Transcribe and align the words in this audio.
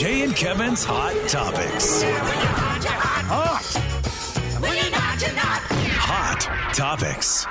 Jay 0.00 0.22
and 0.22 0.34
Kevin's 0.34 0.82
Hot 0.82 1.12
Topics. 1.28 2.02
Hot 6.02 6.74
Topics. 6.74 7.44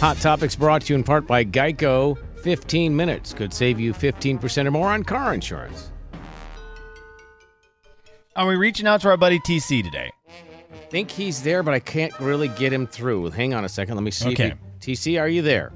Hot 0.00 0.16
Topics 0.18 0.54
brought 0.54 0.82
to 0.82 0.92
you 0.92 0.98
in 0.98 1.02
part 1.02 1.26
by 1.26 1.46
Geico. 1.46 2.18
15 2.42 2.94
minutes 2.94 3.32
could 3.32 3.54
save 3.54 3.80
you 3.80 3.94
15% 3.94 4.66
or 4.66 4.70
more 4.70 4.88
on 4.90 5.02
car 5.02 5.32
insurance. 5.32 5.90
Are 8.36 8.46
we 8.46 8.56
reaching 8.56 8.86
out 8.86 9.00
to 9.00 9.08
our 9.08 9.16
buddy 9.16 9.38
TC 9.40 9.82
today? 9.82 10.10
Think 10.90 11.10
he's 11.10 11.42
there, 11.42 11.62
but 11.62 11.72
I 11.72 11.80
can't 11.80 12.12
really 12.20 12.48
get 12.48 12.70
him 12.70 12.86
through. 12.86 13.30
Hang 13.30 13.54
on 13.54 13.64
a 13.64 13.68
second. 13.70 13.94
Let 13.94 14.02
me 14.04 14.10
see. 14.10 14.26
if 14.28 14.32
Okay. 14.34 14.52
he- 14.82 14.92
TC, 14.94 15.18
are 15.18 15.28
you 15.28 15.40
there? 15.40 15.72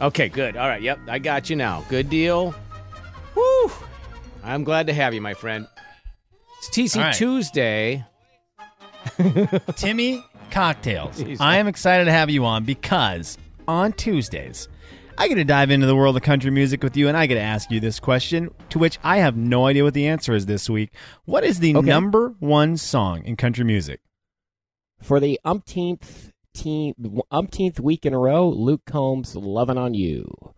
Okay, 0.00 0.28
good. 0.28 0.56
All 0.56 0.68
right. 0.68 0.80
Yep, 0.80 1.00
I 1.08 1.18
got 1.18 1.50
you 1.50 1.56
now. 1.56 1.84
Good 1.88 2.08
deal. 2.08 2.54
Woo! 3.34 3.70
I'm 4.46 4.62
glad 4.64 4.86
to 4.86 4.92
have 4.94 5.12
you, 5.12 5.20
my 5.20 5.34
friend. 5.34 5.66
It's 6.58 6.70
TC 6.70 6.96
right. 7.02 7.14
Tuesday. 7.14 8.04
Timmy 9.76 10.24
Cocktails. 10.50 11.20
Jeez. 11.20 11.38
I 11.40 11.56
am 11.58 11.66
excited 11.66 12.04
to 12.04 12.12
have 12.12 12.30
you 12.30 12.44
on 12.44 12.64
because 12.64 13.36
on 13.66 13.92
Tuesdays, 13.92 14.68
I 15.18 15.28
get 15.28 15.34
to 15.34 15.44
dive 15.44 15.70
into 15.70 15.86
the 15.86 15.96
world 15.96 16.16
of 16.16 16.22
country 16.22 16.50
music 16.50 16.82
with 16.82 16.96
you 16.96 17.08
and 17.08 17.16
I 17.16 17.26
get 17.26 17.34
to 17.34 17.40
ask 17.40 17.70
you 17.70 17.80
this 17.80 17.98
question, 17.98 18.50
to 18.70 18.78
which 18.78 18.98
I 19.02 19.18
have 19.18 19.36
no 19.36 19.66
idea 19.66 19.82
what 19.84 19.94
the 19.94 20.06
answer 20.06 20.32
is 20.34 20.46
this 20.46 20.70
week. 20.70 20.90
What 21.24 21.42
is 21.44 21.58
the 21.58 21.74
Okay. 21.76 21.86
number 21.86 22.34
one 22.38 22.76
song 22.76 23.24
in 23.24 23.36
country 23.36 23.64
music? 23.64 24.00
For 25.02 25.18
the 25.20 25.40
umpteenth 25.44 26.32
teen, 26.54 26.94
umpteenth 27.30 27.80
week 27.80 28.06
in 28.06 28.14
a 28.14 28.18
row, 28.18 28.48
Luke 28.48 28.82
Combs' 28.86 29.34
"Lovin' 29.34 29.76
on 29.76 29.94
You." 29.94 30.54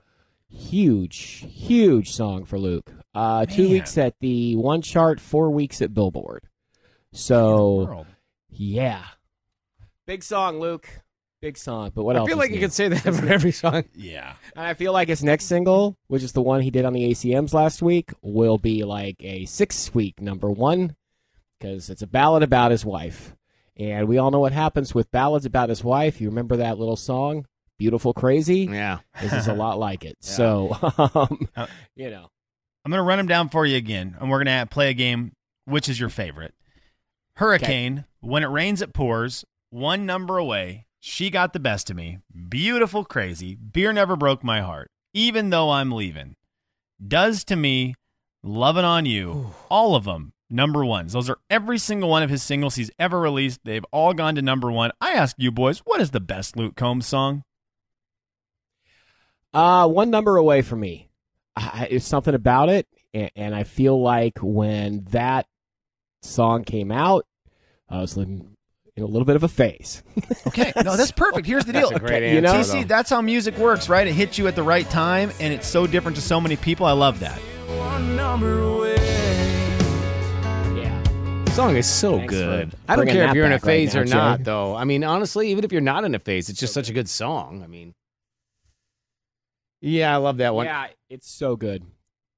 Huge, 0.51 1.45
huge 1.49 2.11
song 2.13 2.45
for 2.45 2.59
Luke. 2.59 2.91
Uh, 3.15 3.45
two 3.47 3.65
Man. 3.65 3.73
weeks 3.73 3.99
at 3.99 4.15
the 4.21 4.57
one 4.57 4.81
chart, 4.83 5.21
four 5.21 5.51
weeks 5.51 5.83
at 5.83 5.93
Billboard. 5.93 6.45
So 7.13 8.07
yeah, 8.51 9.05
big 10.07 10.23
song, 10.23 10.61
Luke. 10.61 10.89
Big 11.41 11.57
song. 11.57 11.93
But 11.95 12.05
what 12.05 12.17
I 12.17 12.21
else? 12.21 12.29
feel 12.29 12.37
is 12.39 12.41
like 12.41 12.51
you 12.51 12.57
new? 12.57 12.63
could 12.63 12.73
say 12.73 12.89
that 12.89 13.01
for 13.15 13.27
every 13.29 13.53
song. 13.53 13.85
Yeah. 13.95 14.35
And 14.57 14.67
I 14.67 14.75
feel 14.75 14.93
like 14.93 15.09
his 15.09 15.23
next 15.23 15.45
single, 15.45 15.97
which 16.09 16.23
is 16.25 16.33
the 16.33 16.43
one 16.43 16.63
he 16.63 16.71
did 16.71 16.85
on 16.85 16.93
the 16.93 17.11
ACMs 17.11 17.55
last 17.55 17.81
week, 17.81 18.11
will 18.23 18.59
be 18.59 18.83
like 18.85 19.17
a 19.21 19.45
six 19.45 19.95
week 19.95 20.21
number 20.21 20.51
one 20.51 20.97
because 21.59 21.91
it's 21.91 22.03
a 22.03 22.07
ballad 22.09 22.43
about 22.43 22.73
his 22.73 22.85
wife. 22.85 23.35
And 23.77 24.09
we 24.09 24.19
all 24.19 24.33
know 24.33 24.41
what 24.41 24.53
happens 24.53 24.95
with 24.95 25.11
ballads 25.13 25.47
about 25.47 25.69
his 25.69 25.85
wife. 25.85 26.21
You 26.21 26.29
remember 26.29 26.57
that 26.57 26.79
little 26.79 26.97
song, 26.97 27.47
Beautiful 27.79 28.13
Crazy? 28.13 28.69
Yeah. 28.71 28.99
This 29.21 29.33
is 29.33 29.47
a 29.49 29.55
lot 29.55 29.79
like 29.89 30.05
it. 30.05 30.17
So, 30.21 30.77
um, 31.15 31.49
Uh, 31.57 31.67
you 31.95 32.11
know. 32.11 32.29
I'm 32.85 32.91
going 32.91 32.99
to 33.01 33.07
run 33.07 33.19
them 33.19 33.27
down 33.29 33.49
for 33.51 33.67
you 33.67 33.77
again, 33.77 34.17
and 34.21 34.31
we're 34.31 34.43
going 34.43 34.59
to 34.61 34.67
play 34.67 34.91
a 34.91 34.95
game. 34.95 35.33
Which 35.65 35.89
is 35.89 36.01
your 36.01 36.09
favorite? 36.09 36.55
Hurricane, 37.35 38.05
When 38.21 38.43
It 38.43 38.47
Rains, 38.49 38.81
It 38.83 38.93
Pours, 38.95 39.45
One 39.71 40.07
Number 40.07 40.39
Away, 40.39 40.87
She 41.01 41.29
Got 41.31 41.53
the 41.53 41.61
Best 41.61 41.91
of 41.91 41.97
Me, 41.97 42.19
Beautiful 42.49 43.05
Crazy, 43.05 43.55
Beer 43.55 43.93
Never 43.93 44.17
Broke 44.17 44.43
My 44.43 44.61
Heart, 44.63 44.91
Even 45.13 45.51
Though 45.51 45.71
I'm 45.71 45.93
Leaving, 45.93 46.35
Does 47.07 47.45
to 47.45 47.57
Me, 47.57 47.95
Lovin' 48.43 48.85
on 48.85 49.05
You, 49.05 49.53
all 49.71 49.95
of 49.95 50.05
them 50.05 50.33
number 50.51 50.85
ones. 50.85 51.13
Those 51.13 51.29
are 51.29 51.39
every 51.51 51.79
single 51.79 52.09
one 52.09 52.23
of 52.23 52.31
his 52.31 52.43
singles 52.43 52.77
he's 52.77 52.91
ever 52.99 53.21
released. 53.21 53.61
They've 53.65 53.85
all 53.93 54.15
gone 54.15 54.35
to 54.37 54.43
number 54.43 54.73
one. 54.73 54.91
I 55.01 55.13
ask 55.13 55.37
you 55.39 55.53
boys, 55.53 55.81
what 55.81 56.01
is 56.01 56.11
the 56.13 56.21
best 56.21 56.57
Luke 56.57 56.75
Combs 56.77 57.07
song? 57.07 57.43
Uh, 59.53 59.89
one 59.89 60.11
number 60.11 60.37
away 60.37 60.63
from 60.63 60.81
me. 60.81 61.09
I, 61.57 61.89
it's 61.91 62.07
something 62.07 62.35
about 62.35 62.69
it, 62.69 62.87
and, 63.13 63.31
and 63.35 63.55
I 63.55 63.65
feel 63.65 64.01
like 64.01 64.39
when 64.41 65.05
that 65.11 65.47
song 66.23 66.65
came 66.65 66.93
out, 66.93 67.27
I 67.89 68.01
was 68.01 68.17
in, 68.17 68.57
in 68.97 69.03
a 69.03 69.07
little 69.07 69.25
bit 69.25 69.37
of 69.37 69.43
a 69.43 69.49
phase. 69.49 70.03
Okay, 70.47 70.73
no, 70.83 70.97
that's 70.97 71.13
perfect. 71.13 71.47
Here's 71.47 71.67
the 71.67 71.73
deal. 71.73 71.91
That's 71.91 72.03
a 72.03 72.07
great 72.07 72.33
you 72.33 72.41
know? 72.41 72.55
answer, 72.55 72.79
TC, 72.79 72.89
that's 72.89 73.11
how 73.11 73.21
music 73.21 73.57
works, 73.59 73.89
right? 73.89 74.07
It 74.07 74.15
hits 74.15 74.39
you 74.39 74.47
at 74.47 74.57
the 74.57 74.63
right 74.63 74.89
time, 74.89 75.31
and 75.41 75.53
it's 75.53 75.67
so 75.67 75.87
different 75.87 76.17
to 76.17 76.23
so 76.23 76.41
many 76.41 76.57
people. 76.57 76.87
I 76.87 76.93
love 76.93 77.21
that. 77.21 77.39
yeah. 80.77 81.03
The 81.45 81.51
song 81.51 81.77
is 81.77 81.87
so 81.87 82.17
Thanks 82.17 82.33
good. 82.33 82.75
I 82.89 82.97
don't 82.97 83.07
care 83.09 83.29
if 83.29 83.35
you're 83.35 83.45
in 83.45 83.53
a 83.53 83.57
back 83.57 83.65
right 83.65 83.71
phase 83.71 83.95
now, 83.95 84.01
or 84.01 84.05
not, 84.07 84.39
Jay. 84.39 84.45
though. 84.45 84.75
I 84.75 84.85
mean, 84.85 85.05
honestly, 85.05 85.51
even 85.51 85.65
if 85.65 85.73
you're 85.73 85.81
not 85.81 86.05
in 86.05 86.15
a 86.15 86.19
phase, 86.19 86.49
it's 86.49 86.59
just 86.59 86.73
such 86.73 86.89
a 86.89 86.93
good 86.93 87.09
song. 87.09 87.63
I 87.63 87.67
mean, 87.67 87.95
yeah, 89.81 90.13
I 90.13 90.17
love 90.17 90.39
that 90.39 90.55
one. 90.55 90.67
Yeah, 90.67 90.87
it's 91.09 91.31
so 91.31 91.57
good. 91.57 91.85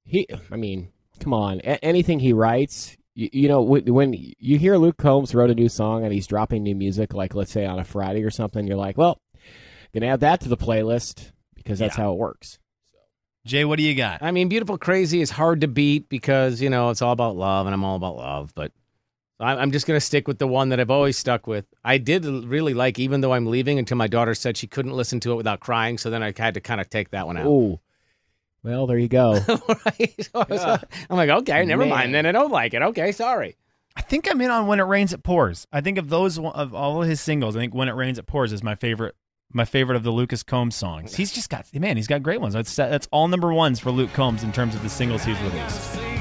He, 0.04 0.26
I 0.50 0.56
mean, 0.56 0.90
come 1.20 1.32
on, 1.34 1.60
a- 1.60 1.84
anything 1.84 2.18
he 2.20 2.32
writes, 2.32 2.96
you, 3.14 3.28
you 3.32 3.48
know, 3.48 3.62
when, 3.62 3.84
when 3.92 4.12
you 4.14 4.58
hear 4.58 4.76
Luke 4.76 4.96
Combs 4.96 5.34
wrote 5.34 5.50
a 5.50 5.54
new 5.54 5.68
song 5.68 6.04
and 6.04 6.12
he's 6.12 6.26
dropping 6.26 6.62
new 6.62 6.74
music, 6.74 7.12
like 7.14 7.34
let's 7.34 7.52
say 7.52 7.64
on 7.66 7.78
a 7.78 7.84
Friday 7.84 8.22
or 8.24 8.30
something, 8.30 8.66
you're 8.66 8.76
like, 8.76 8.96
well, 8.96 9.20
gonna 9.94 10.06
add 10.06 10.20
that 10.20 10.40
to 10.42 10.48
the 10.48 10.56
playlist 10.56 11.32
because 11.54 11.78
that's 11.78 11.96
Yeah. 11.96 12.04
how 12.04 12.12
it 12.12 12.18
works. 12.18 12.58
Jay, 13.46 13.64
what 13.64 13.78
do 13.78 13.82
you 13.82 13.94
got? 13.94 14.22
I 14.22 14.32
mean, 14.32 14.48
Beautiful 14.48 14.76
Crazy 14.78 15.20
is 15.22 15.30
hard 15.30 15.62
to 15.62 15.68
beat 15.68 16.08
because, 16.08 16.60
you 16.60 16.68
know, 16.70 16.90
it's 16.90 17.00
all 17.02 17.12
about 17.12 17.36
love 17.36 17.66
and 17.66 17.72
I'm 17.74 17.84
all 17.84 17.96
about 17.96 18.16
love. 18.16 18.52
But 18.54 18.72
I- 18.72 18.79
I'm 19.40 19.72
just 19.72 19.86
going 19.86 19.96
to 19.96 20.04
stick 20.04 20.28
with 20.28 20.38
the 20.38 20.46
one 20.46 20.68
that 20.68 20.78
I've 20.80 20.90
always 20.90 21.16
stuck 21.16 21.46
with. 21.46 21.64
I 21.84 21.98
did 21.98 22.24
really 22.24 22.74
like, 22.74 22.98
even 22.98 23.20
though 23.22 23.32
I'm 23.32 23.46
leaving, 23.46 23.78
until 23.78 23.96
my 23.96 24.06
daughter 24.06 24.34
said 24.34 24.56
she 24.56 24.66
couldn't 24.66 24.92
listen 24.92 25.18
to 25.20 25.32
it 25.32 25.36
without 25.36 25.60
crying. 25.60 25.96
So 25.98 26.10
then 26.10 26.22
I 26.22 26.32
had 26.36 26.54
to 26.54 26.60
kind 26.60 26.80
of 26.80 26.90
take 26.90 27.10
that 27.10 27.26
one 27.26 27.36
out. 27.38 27.46
Ooh. 27.46 27.80
well, 28.62 28.86
there 28.86 28.98
you 28.98 29.08
go. 29.08 29.38
right? 29.86 30.28
So 30.32 30.40
uh, 30.40 30.78
I'm 31.08 31.16
like, 31.16 31.30
okay, 31.30 31.64
never 31.64 31.82
Man. 31.82 31.88
mind. 31.88 32.14
Then 32.14 32.26
I 32.26 32.32
don't 32.32 32.52
like 32.52 32.74
it. 32.74 32.82
Okay, 32.82 33.12
sorry. 33.12 33.56
I 33.96 34.02
think 34.02 34.30
I'm 34.30 34.40
in 34.40 34.50
on 34.50 34.66
When 34.66 34.78
It 34.78 34.84
Rains, 34.84 35.12
It 35.12 35.22
Pours. 35.22 35.66
I 35.72 35.80
think 35.80 35.98
of 35.98 36.08
those 36.10 36.38
of 36.38 36.74
all 36.74 37.02
of 37.02 37.08
his 37.08 37.20
singles. 37.20 37.56
I 37.56 37.60
think 37.60 37.74
When 37.74 37.88
It 37.88 37.94
Rains, 37.94 38.18
It 38.18 38.26
Pours 38.26 38.52
is 38.52 38.62
my 38.62 38.74
favorite. 38.74 39.14
My 39.52 39.64
favorite 39.64 39.96
of 39.96 40.04
the 40.04 40.12
Lucas 40.12 40.44
Combs 40.44 40.76
songs. 40.76 41.16
He's 41.16 41.32
just 41.32 41.50
got 41.50 41.66
man. 41.74 41.96
He's 41.96 42.06
got 42.06 42.22
great 42.22 42.40
ones. 42.40 42.54
That's 42.54 42.76
that's 42.76 43.08
all 43.10 43.26
number 43.26 43.52
ones 43.52 43.80
for 43.80 43.90
Luke 43.90 44.12
Combs 44.12 44.44
in 44.44 44.52
terms 44.52 44.76
of 44.76 44.82
the 44.84 44.88
singles 44.88 45.24
he's 45.24 45.40
released. 45.40 46.19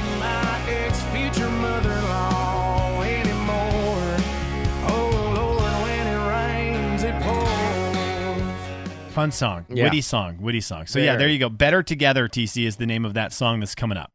Fun 9.19 9.31
song, 9.33 9.65
Yeah. 9.67 9.83
witty 9.83 9.99
song, 9.99 10.37
witty 10.41 10.61
song. 10.61 10.85
So 10.85 10.97
yeah, 10.99 11.17
there 11.17 11.27
you 11.27 11.39
go. 11.39 11.49
Better 11.49 11.83
Together, 11.83 12.29
TC 12.29 12.65
is 12.65 12.77
the 12.77 12.85
name 12.85 13.03
of 13.03 13.15
that 13.15 13.33
song 13.33 13.59
that's 13.59 13.75
coming 13.75 13.97
up. 13.97 14.13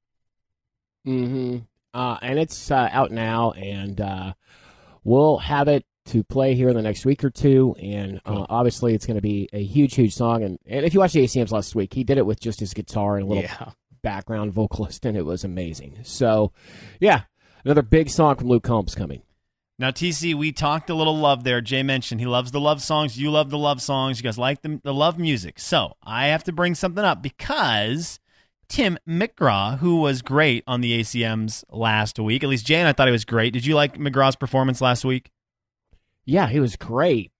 hmm 1.04 1.58
Uh, 1.92 2.16
and 2.22 2.38
it's 2.38 2.70
uh, 2.70 2.88
out 2.90 3.12
now, 3.12 3.50
and 3.52 4.00
uh, 4.00 4.32
we'll 5.04 5.36
have 5.36 5.68
it 5.68 5.84
to 6.06 6.24
play 6.24 6.54
here 6.54 6.70
in 6.70 6.74
the 6.74 6.80
next 6.80 7.04
week 7.04 7.22
or 7.22 7.28
two. 7.28 7.76
And 7.82 8.18
uh, 8.24 8.46
obviously, 8.48 8.94
it's 8.94 9.04
going 9.04 9.16
to 9.16 9.20
be 9.22 9.46
a 9.52 9.62
huge, 9.62 9.94
huge 9.94 10.14
song. 10.14 10.42
And, 10.42 10.58
and 10.66 10.86
if 10.86 10.94
you 10.94 11.00
watched 11.00 11.12
the 11.12 11.22
ACMs 11.24 11.50
last 11.52 11.74
week, 11.74 11.92
he 11.92 12.02
did 12.02 12.16
it 12.16 12.24
with 12.24 12.40
just 12.40 12.58
his 12.60 12.72
guitar 12.72 13.16
and 13.16 13.26
a 13.26 13.28
little 13.28 13.42
Yeah. 13.44 13.72
background 14.02 14.52
vocalist, 14.54 15.04
and 15.04 15.18
it 15.18 15.26
was 15.26 15.44
amazing. 15.44 15.98
So, 16.02 16.50
yeah, 16.98 17.24
another 17.62 17.82
big 17.82 18.08
song 18.08 18.36
from 18.36 18.48
Luke 18.48 18.64
Combs 18.64 18.94
coming. 18.94 19.20
Now, 19.78 19.90
TC, 19.90 20.34
we 20.34 20.52
talked 20.52 20.88
a 20.88 20.94
little 20.94 21.16
love 21.16 21.42
there. 21.42 21.60
Jay 21.60 21.82
mentioned 21.82 22.20
he 22.20 22.26
loves 22.26 22.52
the 22.52 22.60
love 22.60 22.80
songs. 22.80 23.18
You 23.18 23.30
love 23.30 23.50
the 23.50 23.58
love 23.58 23.82
songs. 23.82 24.18
You 24.18 24.24
guys 24.24 24.38
like 24.38 24.62
the, 24.62 24.80
the 24.84 24.94
love 24.94 25.18
music. 25.18 25.58
So 25.58 25.94
I 26.02 26.26
have 26.28 26.44
to 26.44 26.52
bring 26.52 26.76
something 26.76 27.04
up 27.04 27.22
because 27.22 28.20
Tim 28.68 28.98
McGraw, 29.08 29.78
who 29.78 30.00
was 30.00 30.22
great 30.22 30.62
on 30.66 30.80
the 30.80 31.00
ACMs 31.00 31.64
last 31.70 32.20
week, 32.20 32.44
at 32.44 32.50
least 32.50 32.66
Jay 32.66 32.76
and 32.76 32.88
I 32.88 32.92
thought 32.92 33.08
he 33.08 33.12
was 33.12 33.24
great. 33.24 33.52
Did 33.52 33.66
you 33.66 33.74
like 33.74 33.98
McGraw's 33.98 34.36
performance 34.36 34.80
last 34.80 35.04
week? 35.04 35.32
Yeah, 36.24 36.46
he 36.46 36.60
was 36.60 36.76
great. 36.76 37.32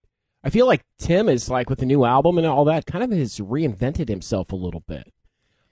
I 0.43 0.49
feel 0.49 0.67
like 0.67 0.81
Tim 0.99 1.27
is 1.27 1.49
like 1.49 1.69
with 1.69 1.79
the 1.79 1.85
new 1.85 2.05
album 2.05 2.37
and 2.37 2.45
all 2.45 2.65
that, 2.65 2.85
kind 2.85 3.03
of 3.03 3.17
has 3.17 3.39
reinvented 3.39 4.09
himself 4.09 4.51
a 4.51 4.55
little 4.55 4.81
bit. 4.81 5.11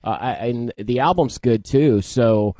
Uh, 0.03 0.35
and 0.39 0.73
the 0.77 0.99
album's 0.99 1.37
good 1.37 1.63
too. 1.63 2.01
So 2.01 2.55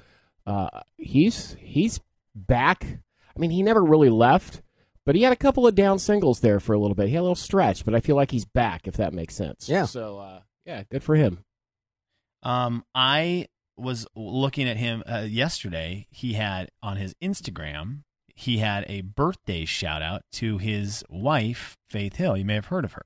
uh, 0.46 0.82
he's 0.98 1.56
he's 1.60 2.00
back. 2.36 2.86
I 3.36 3.40
mean, 3.40 3.52
he 3.52 3.64
never 3.64 3.84
really 3.84 4.10
left, 4.10 4.62
but 5.06 5.16
he 5.16 5.24
had 5.24 5.34
a 5.34 5.38
couple 5.38 5.66
of 5.68 5.76
down 5.76 6.00
singles 6.00 6.40
there 6.40 6.60
for 6.60 6.74
a 6.74 6.80
little 6.80 6.96
bit. 6.96 7.08
He 7.08 7.14
had 7.16 7.22
a 7.22 7.24
little 7.24 7.36
stretch, 7.36 7.84
but 7.86 7.96
I 7.96 8.00
feel 8.00 8.16
like 8.16 8.32
he's 8.32 8.46
back. 8.46 8.88
If 8.88 8.98
that 8.98 9.14
makes 9.14 9.36
sense. 9.36 9.68
Yeah. 9.68 9.86
So 9.86 10.20
uh, 10.20 10.42
yeah, 10.66 10.84
good 10.90 11.04
for 11.04 11.16
him. 11.16 11.44
Um, 12.44 12.84
I 12.94 13.48
was 13.78 14.06
looking 14.16 14.68
at 14.68 14.78
him 14.78 15.04
uh, 15.10 15.26
yesterday. 15.28 16.08
He 16.10 16.34
had 16.34 16.70
on 16.82 16.98
his 16.98 17.16
Instagram, 17.24 18.04
he 18.36 18.58
had 18.58 18.84
a 18.88 19.02
birthday 19.02 19.64
shout 19.64 20.02
out 20.02 20.24
to 20.34 20.58
his 20.58 21.04
wife, 21.08 21.78
Faith 21.88 22.16
Hill. 22.16 22.36
You 22.36 22.46
may 22.46 22.56
have 22.56 22.66
heard 22.66 22.84
of 22.84 22.94
her. 22.94 23.06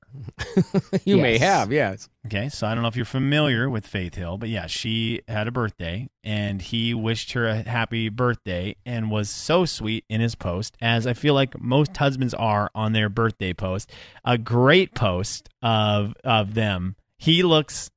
you 1.04 1.18
may 1.18 1.36
have, 1.36 1.70
yes. 1.70 2.08
Okay, 2.26 2.48
so 2.48 2.66
I 2.66 2.74
don't 2.74 2.82
know 2.82 2.88
if 2.88 2.96
you're 2.96 3.04
familiar 3.04 3.68
with 3.68 3.86
Faith 3.86 4.14
Hill, 4.14 4.38
but 4.38 4.48
yeah, 4.48 4.66
she 4.66 5.20
had 5.28 5.46
a 5.46 5.50
birthday 5.50 6.08
and 6.24 6.62
he 6.62 6.94
wished 6.94 7.32
her 7.32 7.46
a 7.46 7.56
happy 7.68 8.08
birthday 8.08 8.74
and 8.86 9.10
was 9.10 9.28
so 9.28 9.66
sweet 9.66 10.04
in 10.08 10.22
his 10.22 10.34
post, 10.34 10.76
as 10.80 11.06
I 11.06 11.12
feel 11.12 11.34
like 11.34 11.60
most 11.60 11.94
husbands 11.96 12.32
are 12.32 12.70
on 12.74 12.92
their 12.94 13.10
birthday 13.10 13.52
post. 13.52 13.90
A 14.24 14.38
great 14.38 14.94
post 14.94 15.50
of 15.62 16.14
of 16.24 16.54
them. 16.54 16.96
He 17.18 17.42
looks 17.42 17.90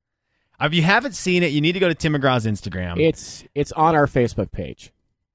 If 0.60 0.74
you 0.74 0.82
haven't 0.82 1.14
seen 1.14 1.42
it, 1.42 1.52
you 1.52 1.60
need 1.62 1.72
to 1.72 1.80
go 1.80 1.88
to 1.88 1.94
Tim 1.94 2.12
McGraw's 2.12 2.44
Instagram. 2.44 3.00
It's 3.00 3.44
it's 3.54 3.72
on 3.72 3.94
our 3.94 4.06
Facebook 4.06 4.52
page. 4.52 4.92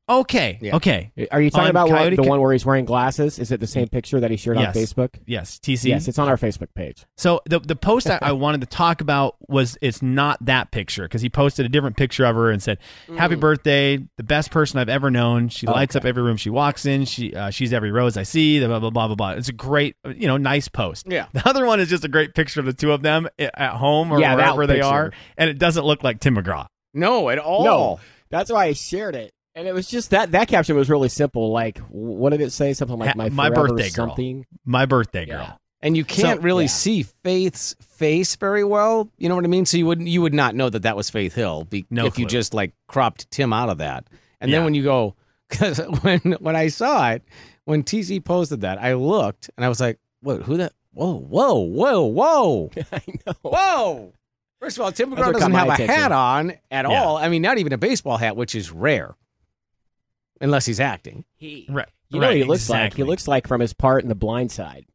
Okay. 0.10 0.58
Yeah. 0.62 0.76
Okay. 0.78 1.12
Are 1.32 1.42
you 1.42 1.50
talking 1.50 1.66
On 1.66 1.70
about 1.70 1.90
what, 1.90 1.98
Coyote 1.98 2.16
the 2.16 2.24
one 2.24 2.42
where 2.42 2.52
he's 2.54 2.66
wearing 2.66 2.86
glasses? 2.86 3.40
Is 3.40 3.52
it 3.52 3.60
the 3.60 3.68
same 3.68 3.88
picture 3.88 4.20
that 4.20 4.32
he 4.32 4.38
shared 4.38 4.58
Yes. 4.58 4.76
on 4.76 4.82
Facebook? 4.84 5.10
Yes. 5.26 5.60
TC. 5.60 5.86
Yes, 5.90 6.08
it's 6.08 6.18
on 6.20 6.28
our 6.30 6.38
Facebook 6.38 6.68
page. 6.76 7.06
So 7.18 7.42
the 7.46 7.60
the 7.60 7.76
post 7.76 8.10
I, 8.10 8.20
I 8.22 8.32
wanted 8.34 8.62
to 8.62 8.68
talk 8.68 9.02
about 9.02 9.36
was 9.48 9.78
it's 9.82 10.02
not 10.02 10.38
that 10.46 10.72
picture 10.72 11.04
because 11.04 11.22
he 11.22 11.30
posted 11.30 11.66
a 11.66 11.70
different 11.70 11.98
picture 11.98 12.26
of 12.26 12.36
her 12.36 12.50
and 12.52 12.62
said, 12.64 12.78
"Happy 13.18 13.36
birthday, 13.36 13.98
the 14.18 14.24
best 14.24 14.52
person 14.52 14.80
I've 14.80 14.90
ever 14.90 15.12
known. 15.12 15.50
She 15.50 15.68
lights 15.68 15.96
up 15.96 16.06
every 16.06 16.24
room 16.24 16.38
she 16.38 16.50
walks 16.50 16.86
in. 16.86 17.06
She 17.06 17.34
uh, 17.36 17.50
she's 17.50 17.74
every 17.74 17.92
rose 17.92 18.18
I 18.18 18.24
see. 18.24 18.60
Blah 18.66 18.80
blah 18.80 18.90
blah 18.90 19.08
blah 19.08 19.16
blah. 19.16 19.30
It's 19.32 19.50
a 19.50 19.54
great 19.54 19.96
you 20.06 20.28
know 20.28 20.38
nice 20.38 20.68
post. 20.68 21.06
Yeah. 21.10 21.28
The 21.34 21.48
other 21.48 21.66
one 21.66 21.80
is 21.80 21.90
just 21.90 22.04
a 22.04 22.10
great 22.10 22.34
picture 22.34 22.60
of 22.60 22.66
the 22.66 22.74
two 22.74 22.92
of 22.92 23.02
them 23.02 23.28
at 23.38 23.72
home 23.74 24.12
or 24.12 24.20
Yeah, 24.20 24.36
wherever 24.36 24.66
they 24.68 24.76
picture. 24.76 24.88
are, 24.88 25.12
and 25.38 25.50
it 25.50 25.58
doesn't 25.60 25.86
look 25.86 26.04
like 26.04 26.20
Tim 26.20 26.36
McGraw. 26.36 26.68
No, 26.94 27.30
at 27.30 27.38
all. 27.40 27.64
No, 27.64 28.00
that's 28.30 28.52
why 28.52 28.66
I 28.66 28.74
shared 28.74 29.16
it. 29.16 29.32
And 29.58 29.68
it 29.68 29.74
was 29.74 29.88
just 29.88 30.12
that 30.12 30.32
that 30.34 30.48
caption 30.48 30.76
was 30.76 30.90
really 30.90 31.10
simple. 31.10 31.52
Like, 31.52 31.80
what 31.90 32.30
did 32.30 32.42
it 32.42 32.52
say? 32.52 32.74
Something 32.74 33.00
like 33.00 33.16
my 33.16 33.30
my 33.30 33.50
forever 33.50 33.70
birthday 33.70 33.90
girl. 33.90 34.16
My 34.66 34.86
birthday 34.86 35.26
girl. 35.26 35.42
Yeah. 35.42 35.54
And 35.82 35.96
you 35.98 36.04
can't 36.06 36.40
So- 36.40 36.44
really 36.44 36.64
yeah. 36.66 36.70
see 36.70 37.04
Faith's 37.24 37.76
face 37.82 38.36
very 38.36 38.64
well. 38.64 39.10
You 39.18 39.30
know 39.30 39.36
what 39.36 39.44
I 39.44 39.48
mean? 39.48 39.66
So 39.66 39.78
you 39.78 39.86
wouldn't 39.88 40.08
you 40.08 40.22
would 40.22 40.34
not 40.34 40.54
know 40.56 40.70
that 40.70 40.84
that 40.84 40.96
was 40.96 41.10
Faith 41.10 41.34
Hill 41.34 41.66
be, 41.66 41.86
No 41.90 42.06
if 42.06 42.18
you 42.20 42.26
just 42.28 42.54
like 42.54 42.72
cropped 42.88 43.30
Tim 43.32 43.52
out 43.52 43.70
of 43.70 43.80
that. 43.80 44.06
And 44.40 44.52
Yeah. 44.52 44.58
then 44.58 44.66
when 44.66 44.74
you 44.76 44.84
go, 44.84 45.16
because 45.50 45.80
when 46.02 46.20
when 46.40 46.56
I 46.56 46.68
saw 46.68 47.10
it, 47.12 47.24
when 47.66 47.82
TC 47.84 48.24
posted 48.24 48.62
that, 48.62 48.80
I 48.82 48.94
looked 48.94 49.50
and 49.58 49.66
I 49.66 49.70
was 49.70 49.80
like, 49.80 49.98
"What? 50.22 50.44
Who 50.44 50.58
that? 50.58 50.74
Whoa, 50.94 51.16
whoa, 51.16 51.56
whoa, 51.60 52.04
whoa, 52.06 52.72
I 52.92 53.02
know. 53.26 53.34
whoa!" 53.42 54.14
First 54.60 54.78
of 54.78 54.84
all, 54.84 54.92
Tim 54.92 55.12
McGraw 55.12 55.34
doesn't 55.34 55.52
have 55.52 55.68
my 55.68 55.74
a 55.74 55.76
attention. 55.76 55.96
hat 55.96 56.12
on 56.12 56.52
at 56.72 56.88
Yeah. 56.90 57.04
all. 57.04 57.18
I 57.18 57.30
mean, 57.30 57.42
not 57.44 57.58
even 57.60 57.74
a 57.74 57.78
baseball 57.78 58.18
hat, 58.18 58.36
which 58.36 58.56
is 58.56 58.72
rare, 58.72 59.16
unless 60.42 60.66
he's 60.66 60.80
acting. 60.80 61.26
He, 61.36 61.66
Right. 61.70 61.88
you 62.10 62.20
know, 62.20 62.28
what 62.28 62.36
he 62.36 62.44
looks 62.44 62.70
like. 62.70 62.94
He 62.96 63.04
looks 63.04 63.28
like 63.28 63.48
from 63.48 63.62
his 63.62 63.74
part 63.74 64.04
in 64.04 64.10
The 64.10 64.16
Blind 64.16 64.52
Side. 64.52 64.86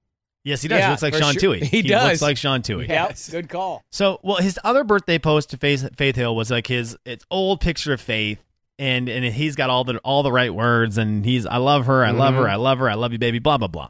Yes, 0.45 0.61
he 0.63 0.69
does. 0.69 0.79
Yeah, 0.81 0.87
he 0.87 0.91
looks 0.91 1.03
like 1.03 1.15
Sean 1.15 1.35
sure. 1.35 1.55
Toohey. 1.55 1.63
He 1.71 1.83
looks 1.83 1.91
does. 1.91 2.23
like 2.23 2.37
Sean 2.37 2.63
Tuohy. 2.63 2.89
Yes. 2.89 3.29
Yep, 3.33 3.43
good 3.43 3.49
call. 3.49 3.85
So, 3.93 4.19
well, 4.25 4.39
his 4.39 4.59
other 4.65 4.83
birthday 4.83 5.19
post 5.19 5.51
to 5.51 5.57
Faith, 5.57 5.89
Faith 5.97 6.17
Hill 6.17 6.35
was 6.35 6.51
like 6.51 6.67
his 6.67 6.97
it's 7.05 7.25
old 7.31 7.61
picture 7.61 7.93
of 7.93 8.01
Faith, 8.01 8.43
and 8.79 9.09
and 9.09 9.25
he's 9.25 9.55
got 9.55 9.71
all 9.71 9.85
the 9.85 9.99
all 9.99 10.25
the 10.25 10.33
right 10.33 10.53
words, 10.53 10.99
and 10.99 11.25
he's 11.25 11.47
I 11.47 11.59
love 11.59 11.87
her, 11.87 12.05
I 12.05 12.11
love 12.11 12.35
her, 12.35 12.43
Mhm. 12.45 12.51
I 12.51 12.57
love 12.57 12.79
her, 12.81 12.91
I 12.91 12.95
love 12.95 13.13
you, 13.13 13.19
baby, 13.19 13.39
blah 13.39 13.57
blah 13.59 13.69
blah. 13.69 13.89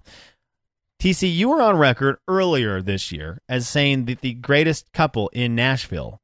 TC, 1.01 1.35
you 1.35 1.49
were 1.49 1.61
on 1.61 1.77
record 1.79 2.19
earlier 2.29 2.81
this 2.81 3.11
year 3.11 3.41
as 3.49 3.69
saying 3.69 4.05
that 4.05 4.21
the 4.21 4.35
greatest 4.35 4.93
couple 4.93 5.29
in 5.33 5.55
Nashville 5.57 6.21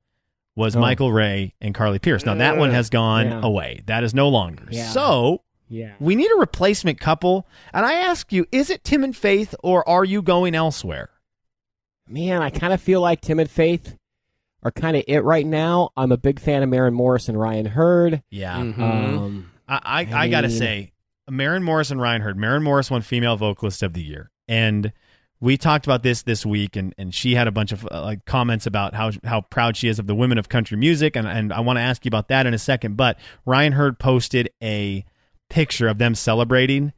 was 0.59 0.75
Oh. 0.75 0.81
Michael 0.81 1.13
Ray 1.13 1.55
and 1.61 1.73
Carly 1.73 2.01
Pearce. 2.01 2.27
Now 2.27 2.35
that 2.35 2.57
one 2.59 2.71
has 2.73 2.91
gone 2.91 3.27
Yeah. 3.27 3.41
away. 3.45 3.83
That 3.87 4.03
is 4.03 4.13
no 4.13 4.29
longer. 4.29 4.65
Yeah. 4.71 4.89
So 4.89 5.43
Yeah. 5.69 5.93
we 6.01 6.17
need 6.17 6.31
a 6.33 6.39
replacement 6.41 6.99
couple. 6.99 7.47
And 7.73 7.87
I 7.87 7.93
ask 7.95 8.33
you, 8.33 8.45
is 8.51 8.69
it 8.69 8.83
Tim 8.83 9.05
and 9.05 9.17
Faith, 9.17 9.55
or 9.63 9.89
are 9.89 10.05
you 10.05 10.21
going 10.21 10.57
elsewhere? 10.57 11.11
Man, 12.09 12.43
I 12.43 12.51
kind 12.51 12.73
of 12.73 12.81
feel 12.83 13.01
like 13.01 13.21
Tim 13.21 13.39
and 13.39 13.49
Faith 13.49 13.97
are 14.65 14.73
kind 14.73 14.97
of 14.97 15.05
it 15.07 15.21
right 15.23 15.47
now. 15.47 15.91
I'm 15.97 16.11
a 16.11 16.17
big 16.17 16.41
fan 16.41 16.65
of 16.65 16.69
Maren 16.69 16.93
Morris 16.93 17.29
and 17.29 17.39
Ryan 17.39 17.67
Hurd. 17.67 18.23
Yeah. 18.29 18.57
Mhm. 18.57 18.79
Um, 18.81 19.51
I, 19.69 19.81
I, 19.85 20.01
I 20.13 20.21
I, 20.25 20.29
gotta 20.29 20.51
say, 20.51 20.93
Maren 21.31 21.63
Morris 21.63 21.93
and 21.93 22.01
Ryan 22.01 22.23
Hurd. 22.23 22.37
Maren 22.37 22.65
Morris 22.65 22.91
won 22.91 23.03
Female 23.03 23.37
Vocalist 23.37 23.83
of 23.85 23.93
the 23.93 24.03
Year, 24.03 24.33
and 24.49 24.93
we 25.41 25.57
talked 25.57 25.87
about 25.87 26.03
this 26.03 26.23
this 26.23 26.45
week, 26.45 26.75
and, 26.77 26.95
and 26.99 27.15
she 27.15 27.35
had 27.35 27.47
a 27.47 27.53
bunch 27.53 27.71
of 27.71 27.87
uh, 27.91 28.03
like 28.03 28.25
comments 28.25 28.67
about 28.67 28.95
how 28.95 29.13
how 29.25 29.43
proud 29.43 29.77
she 29.77 29.89
is 29.89 29.99
of 29.99 30.07
the 30.07 30.15
women 30.15 30.39
of 30.39 30.49
country 30.49 30.77
music, 30.77 31.17
and 31.17 31.29
and 31.29 31.53
I 31.53 31.61
want 31.61 31.77
to 31.77 31.83
ask 31.83 32.05
you 32.05 32.09
about 32.09 32.29
that 32.29 32.47
in 32.47 32.55
a 32.55 32.59
second. 32.59 32.97
But 32.97 33.19
Ryan 33.47 33.73
Hurd 33.73 33.99
posted 33.99 34.51
a 34.63 35.05
picture 35.49 35.89
of 35.89 35.99
them 35.99 36.15
celebrating, 36.15 36.93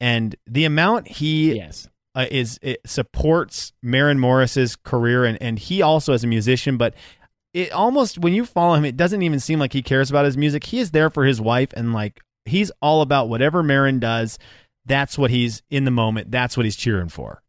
and 0.00 0.34
the 0.46 0.64
amount 0.64 1.08
he 1.08 1.54
yes. 1.54 1.88
uh, 2.16 2.26
is 2.30 2.58
it 2.62 2.80
supports 2.84 3.72
Maren 3.82 4.18
Morris's 4.18 4.74
career, 4.74 5.24
and 5.24 5.40
and 5.40 5.58
he 5.58 5.80
also 5.82 6.12
as 6.12 6.24
a 6.24 6.28
musician, 6.28 6.76
but. 6.76 6.94
It 7.52 7.70
almost 7.70 8.18
when 8.18 8.34
you 8.34 8.46
follow 8.46 8.74
him, 8.74 8.84
it 8.84 8.96
doesn't 8.96 9.22
even 9.22 9.38
seem 9.38 9.60
like 9.60 9.72
he 9.72 9.80
cares 9.80 10.10
about 10.10 10.24
his 10.24 10.36
music. 10.36 10.64
He 10.64 10.80
is 10.80 10.90
there 10.90 11.08
for 11.08 11.24
his 11.24 11.40
wife, 11.40 11.72
and 11.76 11.92
like 11.92 12.20
he's 12.46 12.72
all 12.82 13.00
about 13.00 13.28
whatever 13.28 13.62
Maren 13.62 14.00
does. 14.00 14.40
That's 14.86 15.16
what 15.16 15.30
he's 15.30 15.62
in 15.70 15.84
the 15.84 15.92
moment. 15.92 16.32
That's 16.32 16.56
what 16.56 16.66
he's 16.66 16.74
cheering 16.74 17.10
for. 17.10 17.43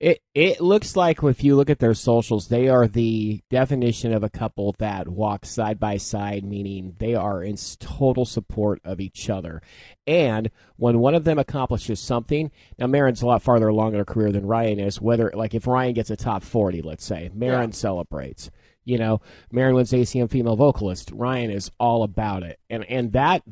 It 0.00 0.22
it 0.34 0.62
looks 0.62 0.96
like 0.96 1.22
if 1.22 1.44
you 1.44 1.54
look 1.56 1.68
at 1.68 1.78
their 1.78 1.92
socials, 1.92 2.48
they 2.48 2.68
are 2.68 2.88
the 2.88 3.42
definition 3.50 4.14
of 4.14 4.24
a 4.24 4.30
couple 4.30 4.74
that 4.78 5.06
walk 5.06 5.44
side 5.44 5.78
by 5.78 5.98
side, 5.98 6.42
meaning 6.42 6.96
they 6.98 7.14
are 7.14 7.42
in 7.42 7.56
total 7.78 8.24
support 8.24 8.80
of 8.82 8.98
each 8.98 9.28
other. 9.28 9.60
And 10.06 10.50
when 10.76 11.00
one 11.00 11.14
of 11.14 11.24
them 11.24 11.38
accomplishes 11.38 12.00
something, 12.00 12.50
now 12.78 12.86
Maren's 12.86 13.20
a 13.20 13.26
lot 13.26 13.42
farther 13.42 13.68
along 13.68 13.92
in 13.92 13.98
her 13.98 14.06
career 14.06 14.32
than 14.32 14.46
Ryan 14.46 14.80
is. 14.80 15.02
Whether 15.02 15.32
like 15.34 15.54
if 15.54 15.66
Ryan 15.66 15.92
gets 15.92 16.08
a 16.10 16.16
top 16.16 16.44
forty, 16.44 16.80
let's 16.80 17.04
say, 17.04 17.30
Maren 17.34 17.72
celebrates. 17.72 18.50
You 18.86 18.96
know, 18.96 19.20
Maren 19.52 19.74
wins 19.74 19.92
ACM 19.92 20.30
female 20.30 20.56
vocalist. 20.56 21.10
Ryan 21.12 21.50
is 21.50 21.70
all 21.78 22.04
about 22.04 22.42
it, 22.42 22.58
and 22.70 22.84
and 22.84 23.12
that 23.12 23.42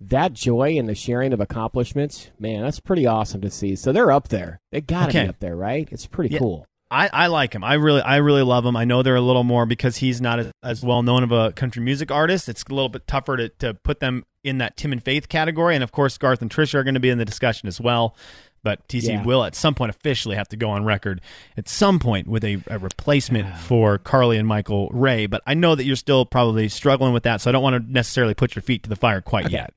that 0.00 0.32
joy 0.32 0.76
and 0.78 0.88
the 0.88 0.94
sharing 0.94 1.32
of 1.32 1.40
accomplishments, 1.40 2.30
man, 2.38 2.62
that's 2.62 2.80
pretty 2.80 3.06
awesome 3.06 3.40
to 3.40 3.50
see. 3.50 3.76
So 3.76 3.92
they're 3.92 4.12
up 4.12 4.28
there. 4.28 4.60
They 4.72 4.80
got 4.80 5.04
to 5.04 5.08
Okay. 5.10 5.22
be 5.24 5.28
up 5.28 5.38
there, 5.40 5.56
right? 5.56 5.88
It's 5.90 6.06
pretty 6.06 6.34
Yeah. 6.34 6.40
cool. 6.40 6.66
I, 6.88 7.10
I 7.12 7.26
like 7.26 7.52
him. 7.52 7.64
I 7.64 7.74
really 7.74 8.00
I 8.02 8.16
really 8.16 8.42
love 8.44 8.64
him. 8.64 8.76
I 8.76 8.84
know 8.84 9.02
they're 9.02 9.16
a 9.16 9.20
little 9.20 9.42
more 9.42 9.66
because 9.66 9.96
he's 9.96 10.20
not 10.20 10.38
as, 10.38 10.52
as 10.62 10.84
well 10.84 11.02
known 11.02 11.24
of 11.24 11.32
a 11.32 11.50
country 11.52 11.82
music 11.82 12.12
artist. 12.12 12.48
It's 12.48 12.62
a 12.62 12.72
little 12.72 12.88
bit 12.88 13.08
tougher 13.08 13.36
to, 13.36 13.48
to 13.48 13.74
put 13.74 13.98
them 13.98 14.24
in 14.44 14.58
that 14.58 14.76
Tim 14.76 14.92
and 14.92 15.02
Faith 15.02 15.28
category. 15.28 15.74
And 15.74 15.82
of 15.82 15.90
course, 15.90 16.16
Garth 16.16 16.42
and 16.42 16.50
Trisha 16.50 16.74
are 16.74 16.84
going 16.84 16.94
to 16.94 17.00
be 17.00 17.10
in 17.10 17.18
the 17.18 17.24
discussion 17.24 17.66
as 17.66 17.80
well. 17.80 18.14
But 18.62 18.86
TC 18.88 19.08
Yeah. 19.08 19.24
will 19.24 19.42
at 19.44 19.56
some 19.56 19.74
point 19.74 19.90
officially 19.90 20.36
have 20.36 20.48
to 20.50 20.56
go 20.56 20.70
on 20.70 20.84
record 20.84 21.20
at 21.56 21.68
some 21.68 21.98
point 21.98 22.28
with 22.28 22.44
a, 22.44 22.58
a 22.68 22.78
replacement 22.78 23.56
for 23.58 23.98
Carly 23.98 24.36
and 24.38 24.46
Michael 24.46 24.88
Ray. 24.92 25.26
But 25.26 25.42
I 25.44 25.54
know 25.54 25.74
that 25.74 25.84
you're 25.84 25.96
still 25.96 26.24
probably 26.24 26.68
struggling 26.68 27.12
with 27.12 27.24
that, 27.24 27.40
so 27.40 27.50
I 27.50 27.52
don't 27.52 27.62
want 27.64 27.84
to 27.84 27.92
necessarily 27.92 28.34
put 28.34 28.54
your 28.54 28.62
feet 28.62 28.84
to 28.84 28.88
the 28.88 28.96
fire 28.96 29.20
quite 29.20 29.50
yet. 29.50 29.72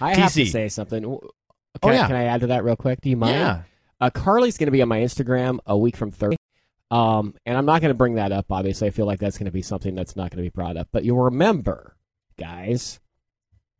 I 0.00 0.14
have 0.16 0.32
to 0.34 0.46
say 0.46 0.68
something. 0.68 1.02
Can, 1.02 1.18
Oh, 1.82 1.88
I, 1.88 1.92
yeah. 1.94 2.06
can 2.06 2.16
I 2.16 2.24
add 2.24 2.42
to 2.42 2.46
that 2.48 2.64
real 2.64 2.76
quick? 2.76 3.00
Do 3.00 3.08
you 3.08 3.16
mind? 3.16 3.34
Yeah. 3.34 3.62
Uh, 4.00 4.10
Carly's 4.10 4.58
going 4.58 4.66
to 4.66 4.72
be 4.72 4.82
on 4.82 4.88
my 4.88 5.00
Instagram 5.00 5.58
a 5.66 5.76
week 5.76 5.96
from 5.96 6.10
Thursday. 6.10 6.36
Um, 6.90 7.34
and 7.46 7.56
I'm 7.56 7.64
not 7.64 7.80
going 7.80 7.90
to 7.90 7.96
bring 7.96 8.16
that 8.16 8.30
up, 8.32 8.46
obviously. 8.50 8.88
I 8.88 8.90
feel 8.90 9.06
like 9.06 9.20
that's 9.20 9.38
going 9.38 9.46
to 9.46 9.52
be 9.52 9.62
something 9.62 9.94
that's 9.94 10.14
not 10.14 10.30
going 10.30 10.36
to 10.44 10.50
be 10.50 10.54
brought 10.54 10.76
up. 10.76 10.88
But 10.92 11.04
you'll 11.04 11.22
remember, 11.24 11.96
guys, 12.38 13.00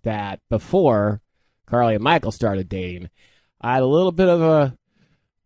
that 0.04 0.40
before 0.48 1.20
Carly 1.66 1.94
and 1.96 2.02
Michael 2.04 2.32
started 2.32 2.69
dating, 2.70 3.10
I 3.60 3.74
had 3.74 3.82
a 3.82 3.86
little 3.86 4.12
bit 4.12 4.28
of 4.28 4.40
a 4.40 4.76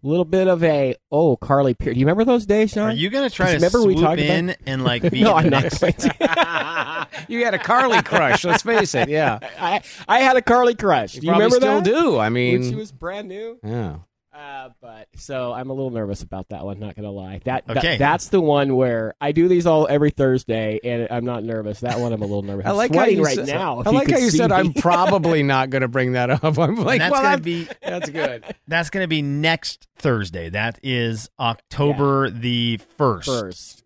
little 0.08 0.24
bit 0.24 0.48
of 0.48 0.62
a 0.64 0.94
oh 1.10 1.36
Carly 1.36 1.74
Pearce. 1.74 1.94
Do 1.94 2.00
you 2.00 2.06
remember 2.06 2.24
those 2.24 2.46
days, 2.46 2.70
Sean? 2.72 2.90
Are 2.90 2.92
you 2.92 3.10
going 3.10 3.28
to 3.28 3.34
try 3.34 3.48
to 3.48 3.54
Remember 3.54 3.82
we 3.84 3.94
swoop 3.94 4.04
talked 4.04 4.20
about- 4.20 4.30
in 4.36 4.56
and 4.66 4.84
like 4.84 5.02
be 5.10 5.22
no, 5.22 5.30
the 5.30 5.34
I'm 5.34 5.48
not 5.50 5.62
next- 5.64 5.78
going 5.80 5.92
to. 5.94 7.08
you 7.28 7.44
had 7.44 7.54
a 7.54 7.58
Carly 7.58 8.02
crush. 8.02 8.44
Let's 8.44 8.62
face 8.62 8.94
it. 8.94 9.08
Yeah, 9.08 9.38
I 9.60 9.82
I 10.08 10.20
had 10.20 10.36
a 10.36 10.42
Carly 10.42 10.74
crush. 10.74 11.14
you 11.14 11.20
Do 11.22 11.26
you 11.26 11.32
probably 11.32 11.44
remember 11.58 11.82
still 11.84 11.94
that? 11.94 12.02
do. 12.02 12.16
I 12.16 12.24
When 12.26 12.32
mean, 12.34 12.68
she 12.70 12.74
was 12.74 12.92
brand 12.92 13.28
new. 13.28 13.58
yeah. 13.64 13.96
Uh, 14.36 14.68
but 14.82 15.08
so 15.16 15.52
I'm 15.54 15.70
a 15.70 15.72
little 15.72 15.90
nervous 15.90 16.22
about 16.22 16.50
that 16.50 16.62
one. 16.62 16.78
Not 16.78 16.94
gonna 16.94 17.10
lie. 17.10 17.40
That, 17.44 17.66
that- 17.68 17.98
that's 17.98 18.28
the 18.28 18.40
one 18.40 18.76
where 18.76 19.14
I 19.18 19.32
do 19.32 19.48
these 19.48 19.64
all 19.66 19.86
every 19.88 20.10
Thursday, 20.10 20.78
and 20.84 21.08
I'm 21.10 21.24
not 21.24 21.42
nervous. 21.42 21.80
That 21.80 21.98
one 22.00 22.12
I'm 22.12 22.20
a 22.20 22.26
little 22.26 22.42
nervous. 22.42 22.66
I 22.66 22.70
I'm 22.70 22.76
like 22.76 22.94
how 22.94 23.04
you 23.06 23.24
right 23.24 23.34
said, 23.34 23.46
now. 23.46 23.80
I 23.86 23.90
like 23.90 24.06
could 24.08 24.14
how 24.16 24.20
you 24.20 24.30
said 24.30 24.50
me. 24.50 24.56
I'm 24.56 24.72
probably 24.74 25.42
not 25.42 25.70
going 25.70 25.80
to 25.82 25.88
bring 25.88 26.12
that 26.12 26.28
up. 26.28 26.44
I'm 26.58 26.76
like, 26.76 27.00
And 27.00 27.12
that's 27.12 27.12
well, 27.12 27.22
going 27.22 27.30
that- 27.32 27.36
to 27.36 27.42
be 27.42 27.68
that's 27.82 28.10
good. 28.10 28.44
That's 28.68 28.90
going 28.90 29.04
to 29.04 29.08
be 29.08 29.22
next 29.22 29.88
Thursday. 29.96 30.50
That 30.50 30.78
is 30.82 31.30
October 31.40 32.28
the 32.28 32.78
1st. 32.98 33.24
first. 33.24 33.84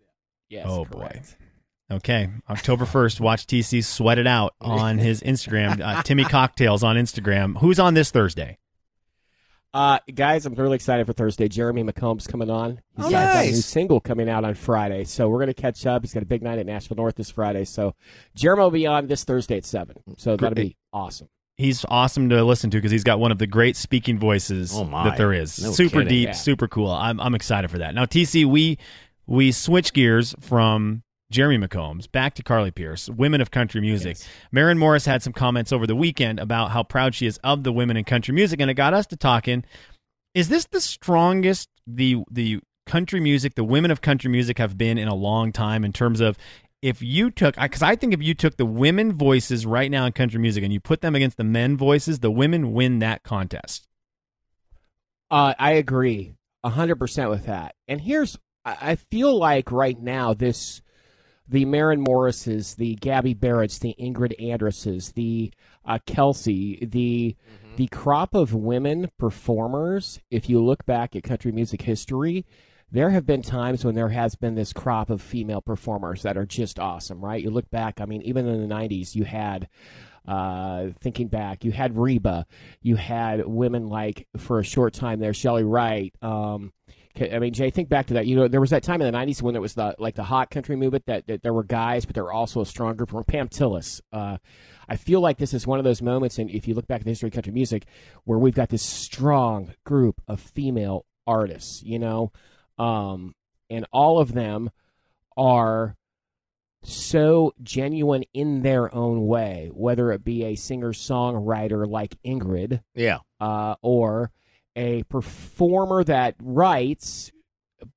Yes. 0.49 0.65
Oh, 0.67 0.83
boy. 0.83 1.21
Okay. 1.89 2.29
October 2.49 2.83
1st. 2.85 3.21
Watch 3.21 3.47
TC 3.47 3.85
sweat 3.85 4.17
it 4.17 4.27
out 4.27 4.53
on 4.61 4.97
his 4.97 5.21
Instagram. 5.21 5.79
Uh, 5.79 6.01
Timmy 6.03 6.25
Cocktails 6.25 6.83
on 6.83 6.97
Instagram. 6.97 7.57
Who's 7.59 7.79
on 7.79 7.93
this 7.93 8.11
Thursday? 8.11 8.57
Uh, 9.73 9.99
guys, 10.13 10.45
I'm 10.45 10.53
really 10.55 10.75
excited 10.75 11.05
for 11.07 11.13
Thursday. 11.13 11.47
Jeremy 11.47 11.83
McComb's 11.83 12.27
coming 12.27 12.49
on. 12.49 12.81
He's 12.97 13.05
Oh, 13.05 13.09
got 13.09 13.31
a 13.31 13.35
nice. 13.35 13.51
new 13.53 13.61
single 13.61 13.99
coming 14.01 14.27
out 14.27 14.43
on 14.43 14.53
Friday, 14.53 15.05
so 15.05 15.29
we're 15.29 15.39
gonna 15.39 15.53
catch 15.53 15.85
up. 15.85 16.01
He's 16.03 16.13
got 16.13 16.23
a 16.23 16.25
big 16.25 16.41
night 16.41 16.59
at 16.59 16.65
Nashville 16.65 16.97
North 16.97 17.15
this 17.15 17.31
Friday, 17.31 17.63
so 17.63 17.95
Jeremy 18.35 18.63
will 18.63 18.71
be 18.71 18.85
on 18.85 19.07
this 19.07 19.23
Thursday 19.23 19.57
at 19.57 19.65
seven. 19.65 19.95
So 20.17 20.35
that'll 20.35 20.55
be 20.55 20.75
awesome. 20.91 21.29
He's 21.55 21.85
awesome 21.87 22.27
to 22.29 22.43
listen 22.43 22.69
to 22.71 22.77
because 22.77 22.91
he's 22.91 23.03
got 23.03 23.19
one 23.19 23.31
of 23.31 23.37
the 23.37 23.47
great 23.47 23.75
speaking 23.77 24.17
voices 24.19 24.73
Oh, 24.75 24.83
that 25.03 25.15
there 25.17 25.31
is. 25.31 25.61
No 25.63 25.71
super 25.71 25.99
kidding. 25.99 26.07
deep, 26.07 26.27
Yeah. 26.29 26.33
super 26.33 26.67
cool. 26.67 26.89
I'm 26.91 27.19
I'm 27.21 27.35
excited 27.35 27.69
for 27.71 27.77
that. 27.77 27.95
Now, 27.95 28.05
TC, 28.05 28.43
we 28.45 28.77
we 29.25 29.51
switch 29.53 29.93
gears 29.93 30.35
from 30.41 31.03
Jeremy 31.31 31.65
McCombs 31.65 32.11
back 32.11 32.35
to 32.35 32.43
Carly 32.43 32.71
Pearce, 32.71 33.09
women 33.09 33.41
of 33.41 33.49
country 33.49 33.81
music. 33.81 34.17
Yes. 34.19 34.27
Maren 34.51 34.77
Morris 34.77 35.05
had 35.05 35.23
some 35.23 35.33
comments 35.33 35.71
over 35.71 35.87
the 35.87 35.95
weekend 35.95 36.39
about 36.39 36.71
how 36.71 36.83
proud 36.83 37.15
she 37.15 37.25
is 37.25 37.37
of 37.43 37.63
the 37.63 37.71
women 37.71 37.97
in 37.97 38.03
country 38.03 38.33
music, 38.33 38.59
and 38.59 38.69
it 38.69 38.75
got 38.75 38.93
us 38.93 39.07
to 39.07 39.15
talking. 39.15 39.63
Is 40.33 40.49
this 40.49 40.65
the 40.65 40.81
strongest 40.81 41.69
the 41.87 42.17
the 42.29 42.59
country 42.85 43.19
music, 43.19 43.55
the 43.55 43.63
women 43.63 43.89
of 43.91 44.01
country 44.01 44.29
music 44.29 44.57
have 44.57 44.77
been 44.77 44.97
in 44.97 45.07
a 45.07 45.15
long 45.15 45.51
time 45.51 45.83
in 45.83 45.93
terms 45.93 46.19
of 46.19 46.37
if 46.81 47.01
you 47.01 47.31
took 47.31 47.55
because 47.55 47.81
I 47.81 47.95
think 47.95 48.13
if 48.13 48.21
you 48.21 48.33
took 48.33 48.57
the 48.57 48.65
women 48.65 49.13
voices 49.13 49.65
right 49.65 49.89
now 49.89 50.05
in 50.05 50.11
country 50.13 50.39
music 50.39 50.63
and 50.63 50.73
you 50.73 50.79
put 50.79 51.01
them 51.01 51.15
against 51.15 51.37
the 51.37 51.43
men 51.43 51.77
voices, 51.77 52.19
the 52.19 52.31
women 52.31 52.73
win 52.73 52.99
that 52.99 53.23
contest. 53.23 53.87
Uh, 55.29 55.53
I 55.57 55.71
agree 55.73 56.33
hundred 56.63 56.97
percent 56.97 57.29
with 57.29 57.45
that. 57.45 57.75
And 57.87 58.01
here's 58.01 58.37
I 58.65 58.77
I 58.81 58.95
feel 58.95 59.37
like 59.37 59.71
right 59.71 59.99
now 59.99 60.33
this 60.33 60.81
the 61.51 61.65
Maren 61.65 62.01
Morrises, 62.01 62.75
the 62.75 62.95
Gabby 62.95 63.35
Barretts, 63.35 63.77
the 63.77 63.93
Ingrid 63.99 64.33
Andresses, 64.41 65.13
the 65.13 65.51
uh, 65.85 65.99
Kelsey, 66.05 66.85
the 66.85 67.35
the 67.75 67.87
crop 67.87 68.33
of 68.33 68.53
women 68.53 69.11
performers. 69.19 70.19
If 70.29 70.49
you 70.49 70.63
look 70.63 70.85
back 70.85 71.15
at 71.15 71.23
country 71.23 71.51
music 71.51 71.81
history, 71.81 72.45
there 72.91 73.09
have 73.09 73.25
been 73.25 73.41
times 73.41 73.83
when 73.83 73.95
there 73.95 74.09
has 74.09 74.35
been 74.35 74.55
this 74.55 74.73
crop 74.73 75.09
of 75.09 75.21
female 75.21 75.61
performers 75.61 76.23
that 76.23 76.37
are 76.37 76.45
just 76.45 76.79
awesome, 76.79 77.23
right? 77.23 77.41
You 77.41 77.49
look 77.49 77.69
back, 77.69 78.01
I 78.01 78.05
mean, 78.05 78.21
even 78.23 78.47
in 78.47 78.67
the 78.67 78.73
90s, 78.73 79.15
you 79.15 79.23
had, 79.23 79.69
uh, 80.27 80.87
thinking 80.99 81.29
back, 81.29 81.63
you 81.63 81.71
had 81.71 81.97
Reba, 81.97 82.45
you 82.81 82.97
had 82.97 83.47
women 83.47 83.87
like, 83.87 84.27
for 84.37 84.59
a 84.59 84.63
short 84.63 84.93
time 84.93 85.19
there, 85.19 85.31
Chely 85.31 85.63
Wright. 85.63 86.13
Um, 86.21 86.73
I 87.19 87.39
mean, 87.39 87.53
Jay, 87.53 87.69
think 87.69 87.89
back 87.89 88.07
to 88.07 88.13
that. 88.15 88.25
You 88.25 88.35
know, 88.35 88.47
there 88.47 88.61
was 88.61 88.69
that 88.69 88.83
time 88.83 89.01
in 89.01 89.11
the 89.11 89.17
'90s 89.17 89.41
when 89.41 89.55
it 89.55 89.61
was 89.61 89.73
the 89.73 89.95
like 89.99 90.15
the 90.15 90.23
hot 90.23 90.49
country 90.49 90.75
movement 90.75 91.05
that, 91.07 91.27
that 91.27 91.41
there 91.43 91.53
were 91.53 91.63
guys, 91.63 92.05
but 92.05 92.15
there 92.15 92.23
were 92.23 92.31
also 92.33 92.61
a 92.61 92.65
strong 92.65 92.95
group. 92.95 93.09
From 93.09 93.23
Pam 93.23 93.49
Tillis, 93.49 94.01
uh, 94.13 94.37
I 94.87 94.95
feel 94.95 95.19
like 95.21 95.37
this 95.37 95.53
is 95.53 95.67
one 95.67 95.79
of 95.79 95.85
those 95.85 96.01
moments, 96.01 96.37
and 96.39 96.49
if 96.49 96.67
you 96.67 96.73
look 96.73 96.87
back 96.87 97.01
at 97.01 97.05
the 97.05 97.11
history 97.11 97.27
of 97.27 97.33
country 97.33 97.51
music, 97.53 97.85
where 98.23 98.39
we've 98.39 98.55
got 98.55 98.69
this 98.69 98.83
strong 98.83 99.73
group 99.83 100.21
of 100.27 100.39
female 100.39 101.05
artists. 101.27 101.83
You 101.83 101.99
know, 101.99 102.31
um, 102.77 103.35
and 103.69 103.85
all 103.91 104.19
of 104.19 104.33
them 104.33 104.69
are 105.37 105.95
so 106.83 107.53
genuine 107.61 108.23
in 108.33 108.63
their 108.63 108.93
own 108.93 109.27
way, 109.27 109.69
whether 109.73 110.11
it 110.11 110.23
be 110.23 110.43
a 110.45 110.55
singer 110.55 110.93
songwriter 110.93 111.87
like 111.87 112.15
Ingrid, 112.25 112.81
Yeah. 112.95 113.19
uh, 113.39 113.75
or 113.81 114.31
a 114.75 115.03
performer 115.03 116.03
that 116.03 116.35
writes, 116.41 117.31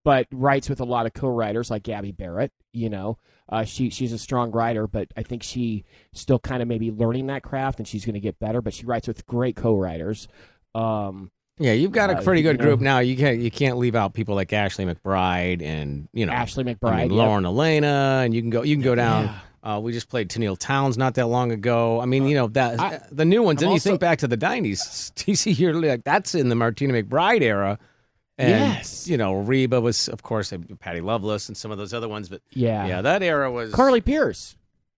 but 0.04 0.26
writes 0.32 0.68
with 0.68 0.80
a 0.80 0.84
lot 0.84 1.06
of 1.06 1.12
co-writers 1.12 1.70
like 1.70 1.82
Gabby 1.82 2.12
Barrett. 2.12 2.52
You 2.72 2.90
know, 2.90 3.18
uh, 3.48 3.64
she 3.64 3.90
she's 3.90 4.12
a 4.12 4.18
strong 4.18 4.50
writer, 4.50 4.86
but 4.86 5.08
I 5.16 5.22
think 5.22 5.42
she 5.42 5.84
still 6.12 6.38
kind 6.38 6.60
of 6.62 6.68
maybe 6.68 6.90
learning 6.90 7.26
that 7.28 7.42
craft, 7.42 7.78
and 7.78 7.86
she's 7.86 8.04
going 8.04 8.14
to 8.14 8.20
get 8.20 8.38
better. 8.38 8.60
But 8.60 8.74
she 8.74 8.84
writes 8.86 9.06
with 9.06 9.24
great 9.26 9.54
co-writers. 9.56 10.26
Um, 10.74 11.30
Yeah, 11.60 11.72
you've 11.72 11.92
got 11.92 12.10
a 12.10 12.16
Uh, 12.18 12.22
pretty 12.22 12.40
you 12.42 12.48
good 12.50 12.58
know- 12.58 12.64
group 12.64 12.80
now. 12.80 12.98
You 12.98 13.16
can't 13.16 13.38
you 13.40 13.50
can't 13.50 13.78
leave 13.78 13.94
out 13.94 14.12
people 14.14 14.34
like 14.34 14.52
Ashley 14.52 14.84
McBryde 14.86 15.62
and 15.62 16.08
you 16.12 16.26
know 16.26 16.32
Ashley 16.32 16.64
I 16.68 16.74
McBryde, 16.74 17.08
mean, 17.08 17.10
yep. 17.12 17.26
Lauren 17.26 17.44
Alaina, 17.44 18.22
and 18.24 18.34
you 18.34 18.40
can 18.40 18.50
go 18.50 18.62
you 18.62 18.74
can 18.74 18.82
go 18.82 18.96
down. 18.96 19.26
Yeah. 19.26 19.38
Uh, 19.64 19.80
we 19.83 19.92
just 19.92 20.11
played 20.11 20.28
Tenille 20.28 20.59
Townes 20.59 20.99
not 20.99 21.14
that 21.14 21.26
long 21.26 21.50
ago. 21.50 21.99
I 21.99 22.04
mean, 22.04 22.26
you 22.26 22.35
know 22.35 22.49
that 22.49 22.78
I- 22.78 23.00
the 23.11 23.25
new 23.25 23.42
ones. 23.42 23.62
I'm 23.62 23.68
and 23.68 23.75
you 23.75 23.80
think 23.80 23.99
back 23.99 24.18
to 24.18 24.28
the 24.28 24.37
'90s. 24.37 25.11
TC, 25.14 25.59
you're 25.59 25.73
like 25.75 26.04
that's 26.04 26.35
in 26.35 26.50
the 26.50 26.54
Martina 26.54 26.92
McBride 27.02 27.40
era. 27.40 27.78
And, 28.37 28.50
Yes. 28.50 29.06
you 29.09 29.16
know 29.16 29.35
Reba 29.37 29.80
was, 29.80 30.09
of 30.09 30.23
course, 30.23 30.52
Patty 30.80 31.00
Loveless 31.00 31.49
and 31.49 31.56
some 31.56 31.71
of 31.71 31.78
those 31.78 31.94
other 31.94 32.09
ones. 32.09 32.28
But 32.28 32.42
yeah, 32.50 32.87
yeah, 32.87 33.00
that 33.02 33.23
era 33.23 33.50
was 33.50 33.73
Carly 33.73 34.00
Pearce. 34.02 34.54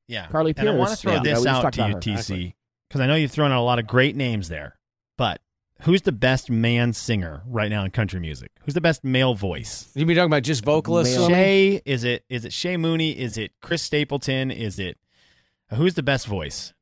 Yeah, 0.08 0.26
Carly 0.28 0.52
And 0.56 0.68
I 0.68 0.74
want 0.74 0.90
to 0.90 0.96
throw 0.96 1.12
Yeah, 1.14 1.20
this 1.22 1.44
just 1.44 1.64
out 1.64 1.72
to 1.74 1.88
you. 1.88 1.94
TC, 1.96 2.54
because 2.88 3.00
I 3.00 3.06
know 3.06 3.14
you've 3.14 3.30
thrown 3.30 3.52
out 3.52 3.60
a 3.60 3.62
lot 3.62 3.78
of 3.78 3.86
great 3.86 4.16
names 4.16 4.48
there. 4.48 4.76
But 5.18 5.40
who's 5.82 6.02
the 6.02 6.12
best 6.12 6.50
man 6.50 6.92
singer 6.92 7.42
right 7.46 7.70
now 7.70 7.84
in 7.84 7.90
country 7.90 8.20
music? 8.20 8.50
Who's 8.64 8.74
the 8.74 8.80
best 8.80 9.04
male 9.04 9.34
voice? 9.34 9.90
You 9.94 10.06
be 10.06 10.14
talking 10.14 10.26
about 10.26 10.42
just 10.42 10.64
vocalists? 10.64 11.16
Male- 11.16 11.28
Shay? 11.28 11.82
Is 11.84 12.04
it 12.04 12.24
is 12.28 12.44
it 12.44 12.52
Shay 12.52 12.76
Mooney? 12.76 13.12
Is 13.12 13.36
it 13.38 13.52
Chris 13.62 13.82
Stapleton? 13.82 14.50
Is 14.50 14.78
it 14.78 14.98
who's 15.74 15.94
the 15.94 16.02
best 16.02 16.26
voice? 16.26 16.72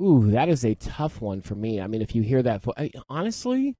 Ooh, 0.00 0.30
that 0.30 0.48
is 0.48 0.64
a 0.64 0.74
tough 0.74 1.20
one 1.20 1.42
for 1.42 1.54
me. 1.54 1.80
I 1.80 1.86
mean, 1.86 2.02
if 2.02 2.14
you 2.14 2.22
hear 2.22 2.42
that, 2.42 2.62
vo- 2.62 2.72
I, 2.76 2.90
honestly, 3.10 3.76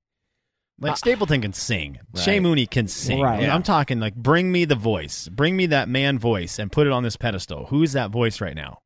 Like 0.78 0.97
Stapleton 0.97 1.40
can 1.40 1.52
sing. 1.54 1.99
Shay 2.16 2.38
Mooney 2.38 2.66
can 2.66 2.87
sing. 2.87 3.21
Right. 3.21 3.49
I'm 3.49 3.62
talking 3.62 3.99
like 3.99 4.14
bring 4.14 4.52
me 4.52 4.64
the 4.64 4.75
voice. 4.75 5.28
Bring 5.28 5.56
me 5.56 5.66
that 5.66 5.88
man 5.88 6.18
voice 6.18 6.59
and 6.59 6.71
put 6.71 6.87
it 6.87 6.92
on 6.92 7.02
this 7.02 7.16
pedestal. 7.16 7.66
Who's 7.66 7.92
that 7.92 8.11
voice 8.11 8.40
right 8.40 8.54
now? 8.54 8.82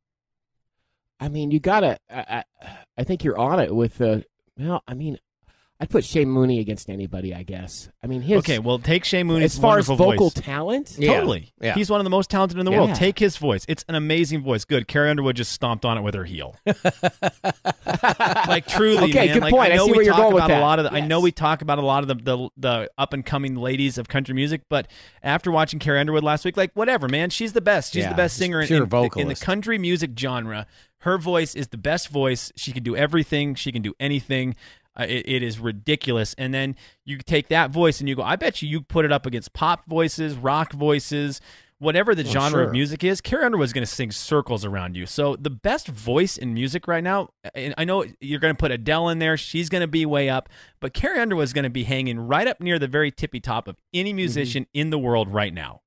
I 1.21 1.29
mean, 1.29 1.51
you 1.51 1.61
gotta. 1.61 1.99
I, 2.11 2.45
I, 2.63 2.69
I 2.99 3.05
think 3.05 3.25
you're 3.25 3.39
on 3.39 3.61
it 3.61 3.75
with 3.75 3.99
the. 3.99 4.25
Well, 4.59 4.83
I 4.87 4.95
mean, 4.95 5.19
I'd 5.81 5.91
put 5.91 6.05
Shay 6.05 6.25
Mooney 6.25 6.61
against 6.61 6.89
anybody. 6.89 7.35
I 7.35 7.43
guess. 7.43 7.89
I 8.03 8.07
mean, 8.07 8.23
his 8.23 8.39
okay, 8.39 8.59
well 8.59 8.79
take 8.79 9.05
Shay 9.05 9.23
Mooney 9.23 9.45
as 9.45 9.59
far 9.59 9.79
as 9.79 9.87
vocal 9.87 10.31
voice. 10.31 10.35
talent. 10.35 10.97
Yeah. 10.99 11.15
Totally. 11.15 11.53
Yeah. 11.61 11.75
He's 11.75 11.91
one 11.91 12.01
of 12.01 12.05
the 12.05 12.11
most 12.11 12.31
talented 12.31 12.59
in 12.59 12.65
the 12.65 12.71
Yeah. 12.73 12.79
world. 12.83 12.95
Take 12.95 13.19
his 13.19 13.37
voice. 13.37 13.65
It's 13.69 13.85
an 13.89 13.95
amazing 13.95 14.43
voice. 14.43 14.65
Good. 14.65 14.89
Carrie 14.89 15.11
Underwood 15.11 15.37
just 15.37 15.53
stomped 15.53 15.85
on 15.85 15.99
it 15.99 16.03
with 16.03 16.15
her 16.15 16.25
heel. 16.25 16.55
like 18.49 18.67
truly, 18.67 19.05
Okay, 19.11 19.27
man. 19.27 19.35
good 19.35 19.43
like, 19.43 19.53
point. 19.53 19.71
I 19.71 19.75
I 19.75 19.77
know 19.77 19.87
see 19.87 19.91
we 19.93 19.97
where 19.99 20.05
you're 20.07 20.15
talk 20.15 20.23
going 20.25 20.35
with 20.35 20.45
about 20.45 20.59
a 20.59 20.61
lot 20.61 20.79
of. 20.79 20.85
The, 20.87 20.93
I 20.93 21.01
know 21.01 21.21
we 21.21 21.33
talk 21.33 21.63
about 21.63 21.79
a 21.79 21.83
lot 21.83 22.03
of 22.03 22.09
the 22.09 22.15
the, 22.37 22.49
the 22.57 22.91
up 22.99 23.13
and 23.13 23.25
coming 23.25 23.55
ladies 23.57 23.99
of 23.99 24.09
country 24.09 24.35
music, 24.35 24.63
but 24.69 24.89
after 25.23 25.51
watching 25.51 25.79
Carrie 25.79 26.01
Underwood 26.01 26.25
last 26.25 26.45
week, 26.45 26.57
like 26.57 26.71
whatever, 26.75 27.09
man, 27.09 27.31
she's 27.31 27.53
the 27.53 27.61
best. 27.61 27.93
She's 27.93 28.05
Yeah, 28.05 28.11
the 28.11 28.17
best 28.17 28.37
singer 28.37 28.61
in, 28.61 28.73
in, 28.73 28.89
the- 28.89 29.11
in 29.17 29.29
the 29.29 29.35
country 29.35 29.79
music 29.79 30.13
genre. 30.19 30.67
Her 31.01 31.19
voice 31.19 31.55
is 31.55 31.69
the 31.69 31.77
best 31.77 32.09
voice. 32.09 32.53
She 32.57 32.73
can 32.73 32.83
do 32.83 32.97
everything. 32.97 33.55
She 33.55 33.73
can 33.73 33.83
do 33.83 33.95
anything. 34.01 34.57
Uh, 34.99 35.05
it, 35.09 35.29
it 35.29 35.43
is 35.43 35.59
ridiculous. 35.59 36.35
And 36.39 36.55
then 36.55 36.75
you 37.05 37.19
take 37.19 37.49
that 37.49 37.71
voice 37.71 38.01
and 38.01 38.09
you 38.09 38.15
go, 38.15 38.23
I 38.23 38.37
bet 38.37 38.63
you 38.63 38.69
you 38.69 38.81
put 38.81 39.05
it 39.05 39.13
up 39.13 39.27
against 39.27 39.53
pop 39.53 39.85
voices, 39.87 40.35
rock 40.37 40.73
voices, 40.73 41.41
whatever 41.79 42.15
the 42.15 42.25
genre 42.25 42.51
sure. 42.51 42.63
of 42.63 42.73
music 42.73 43.05
is. 43.05 43.21
Carrie 43.21 43.45
Underwood's 43.45 43.75
going 43.75 43.85
to 43.85 43.93
sing 43.93 44.11
circles 44.11 44.65
around 44.65 44.97
you. 44.97 45.05
So 45.05 45.37
the 45.37 45.51
best 45.51 45.89
voice 45.89 46.39
in 46.39 46.55
music 46.55 46.89
right 46.89 47.05
now, 47.05 47.29
and 47.55 47.75
I 47.77 47.85
know 47.85 48.07
you're 48.23 48.41
going 48.41 48.55
to 48.55 48.59
put 48.59 48.71
Adele 48.71 49.11
in 49.11 49.19
there. 49.19 49.37
She's 49.37 49.69
going 49.69 49.83
to 49.83 49.87
be 49.87 50.07
way 50.07 50.31
up, 50.31 50.49
but 50.81 50.95
Carrie 50.95 51.21
Underwood's 51.21 51.53
going 51.53 51.65
to 51.65 51.71
be 51.71 51.85
hanging 51.85 52.19
right 52.19 52.47
up 52.47 52.63
near 52.63 52.79
the 52.79 52.89
very 52.89 53.11
tippy 53.11 53.39
top 53.39 53.69
of 53.69 53.77
any 53.93 54.15
musician 54.15 54.67
in 54.73 54.89
the 54.89 54.99
world 54.99 55.29
right 55.29 55.53
now. 55.53 55.83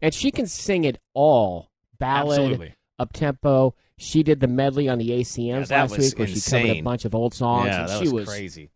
and 0.00 0.14
she 0.14 0.30
can 0.30 0.46
sing 0.46 0.84
it 0.84 0.98
all. 1.14 1.72
Ballad, 1.98 2.74
up 2.98 3.12
tempo. 3.12 3.74
She 3.98 4.22
did 4.22 4.40
the 4.40 4.48
medley 4.48 4.88
on 4.88 4.98
the 4.98 5.10
ACMs 5.10 5.68
that 5.68 5.90
last 5.90 5.98
week, 5.98 6.18
where 6.18 6.26
she 6.26 6.40
covered 6.40 6.70
a 6.70 6.80
bunch 6.80 7.04
of 7.04 7.14
old 7.14 7.32
songs. 7.34 7.66
yeah, 7.68 7.80
and 7.82 7.88
that 7.88 7.98
she 7.98 8.04
was, 8.04 8.12
was 8.12 8.28
crazy. 8.28 8.70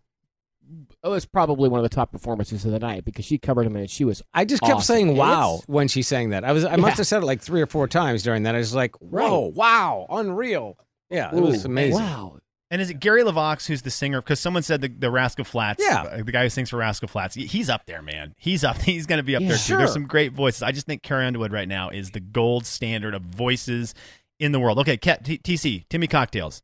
It 1.02 1.08
was 1.08 1.24
probably 1.26 1.68
one 1.68 1.78
of 1.78 1.82
the 1.88 1.94
top 1.94 2.12
performances 2.12 2.64
of 2.64 2.72
the 2.72 2.78
night 2.78 3.04
because 3.04 3.24
she 3.24 3.38
covered 3.38 3.64
them 3.66 3.76
and 3.76 3.88
she 3.88 4.04
was. 4.04 4.22
I 4.34 4.44
just 4.44 4.62
kept 4.62 4.74
Awesome. 4.74 4.94
saying 4.94 5.16
"wow" 5.16 5.60
when 5.66 5.88
she 5.88 6.02
sang 6.02 6.30
that. 6.30 6.44
I 6.44 6.52
was 6.52 6.64
I 6.64 6.72
Yeah. 6.72 6.76
must 6.76 6.98
have 6.98 7.06
said 7.06 7.22
it 7.22 7.26
like 7.26 7.40
three 7.40 7.62
or 7.62 7.66
four 7.66 7.88
times 7.88 8.22
during 8.22 8.42
that. 8.42 8.54
I 8.54 8.58
was 8.58 8.74
like, 8.74 8.94
"Whoa, 9.00 9.52
wow, 9.54 10.06
unreal!" 10.10 10.76
Yeah, 11.10 11.34
it 11.34 11.40
was 11.40 11.64
amazing. 11.64 11.94
Wow. 12.02 12.38
And 12.70 12.82
is 12.82 12.90
it 12.90 13.00
Gary 13.00 13.22
LeVox 13.22 13.66
who's 13.66 13.80
the 13.80 13.90
singer? 13.90 14.20
Because 14.20 14.40
someone 14.40 14.62
said 14.62 14.82
the, 14.82 14.88
the 14.88 15.10
Rascal 15.10 15.46
Flatts, 15.46 15.82
Yeah. 15.82 16.02
uh, 16.02 16.16
the 16.22 16.32
guy 16.32 16.42
who 16.42 16.50
sings 16.50 16.68
for 16.68 16.76
Rascal 16.76 17.08
Flatts, 17.08 17.34
he's 17.34 17.70
up 17.70 17.86
there, 17.86 18.02
man. 18.02 18.34
He's 18.36 18.62
up. 18.62 18.76
He's 18.82 19.06
going 19.06 19.16
to 19.16 19.22
be 19.22 19.34
up 19.34 19.40
Yeah. 19.40 19.48
there 19.48 19.56
too. 19.56 19.76
There's 19.78 19.94
some 19.94 20.06
great 20.06 20.34
voices. 20.34 20.62
I 20.62 20.72
just 20.72 20.86
think 20.86 21.02
Carrie 21.02 21.24
Underwood 21.24 21.50
right 21.50 21.66
now 21.66 21.88
is 21.88 22.10
the 22.10 22.20
gold 22.20 22.66
standard 22.66 23.14
of 23.14 23.22
voices 23.22 23.94
in 24.38 24.52
the 24.52 24.60
world. 24.60 24.78
Okay, 24.78 24.96
T- 24.96 25.38
TC, 25.38 25.84
Timmy 25.88 26.06
Cocktails. 26.06 26.62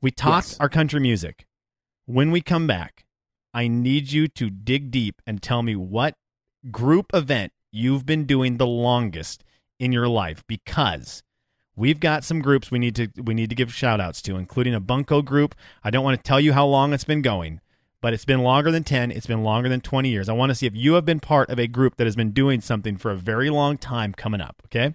We 0.00 0.10
talked 0.10 0.48
Yes. 0.48 0.60
our 0.60 0.68
country 0.68 1.00
music. 1.00 1.46
When 2.06 2.30
we 2.30 2.40
come 2.40 2.66
back, 2.66 3.04
I 3.54 3.68
need 3.68 4.12
you 4.12 4.28
to 4.28 4.50
dig 4.50 4.90
deep 4.90 5.22
and 5.26 5.42
tell 5.42 5.62
me 5.62 5.76
what 5.76 6.14
group 6.70 7.06
event 7.14 7.52
you've 7.72 8.04
been 8.06 8.24
doing 8.24 8.56
the 8.56 8.66
longest 8.66 9.44
in 9.78 9.92
your 9.92 10.08
life 10.08 10.44
because 10.46 11.22
we've 11.76 12.00
got 12.00 12.24
some 12.24 12.40
groups 12.40 12.70
we 12.70 12.78
need 12.78 12.94
to 12.94 13.08
we 13.22 13.34
need 13.34 13.50
to 13.50 13.56
give 13.56 13.72
shout 13.74 14.00
outs 14.00 14.22
to 14.22 14.36
including 14.36 14.72
a 14.74 14.80
bunko 14.80 15.20
group 15.20 15.54
i 15.82 15.90
don't 15.90 16.04
want 16.04 16.16
to 16.16 16.22
tell 16.22 16.40
you 16.40 16.52
how 16.52 16.64
long 16.64 16.92
it's 16.92 17.04
been 17.04 17.20
going 17.20 17.60
but 18.00 18.14
it's 18.14 18.24
been 18.24 18.40
longer 18.42 18.70
than 18.70 18.84
10 18.84 19.10
it's 19.10 19.26
been 19.26 19.42
longer 19.42 19.68
than 19.68 19.80
20 19.80 20.08
years 20.08 20.28
i 20.28 20.32
want 20.32 20.48
to 20.50 20.54
see 20.54 20.66
if 20.66 20.74
you 20.74 20.94
have 20.94 21.04
been 21.04 21.18
part 21.20 21.50
of 21.50 21.58
a 21.58 21.66
group 21.66 21.96
that 21.96 22.06
has 22.06 22.16
been 22.16 22.30
doing 22.30 22.60
something 22.60 22.96
for 22.96 23.10
a 23.10 23.16
very 23.16 23.50
long 23.50 23.76
time 23.76 24.12
coming 24.14 24.40
up 24.40 24.62
okay 24.64 24.94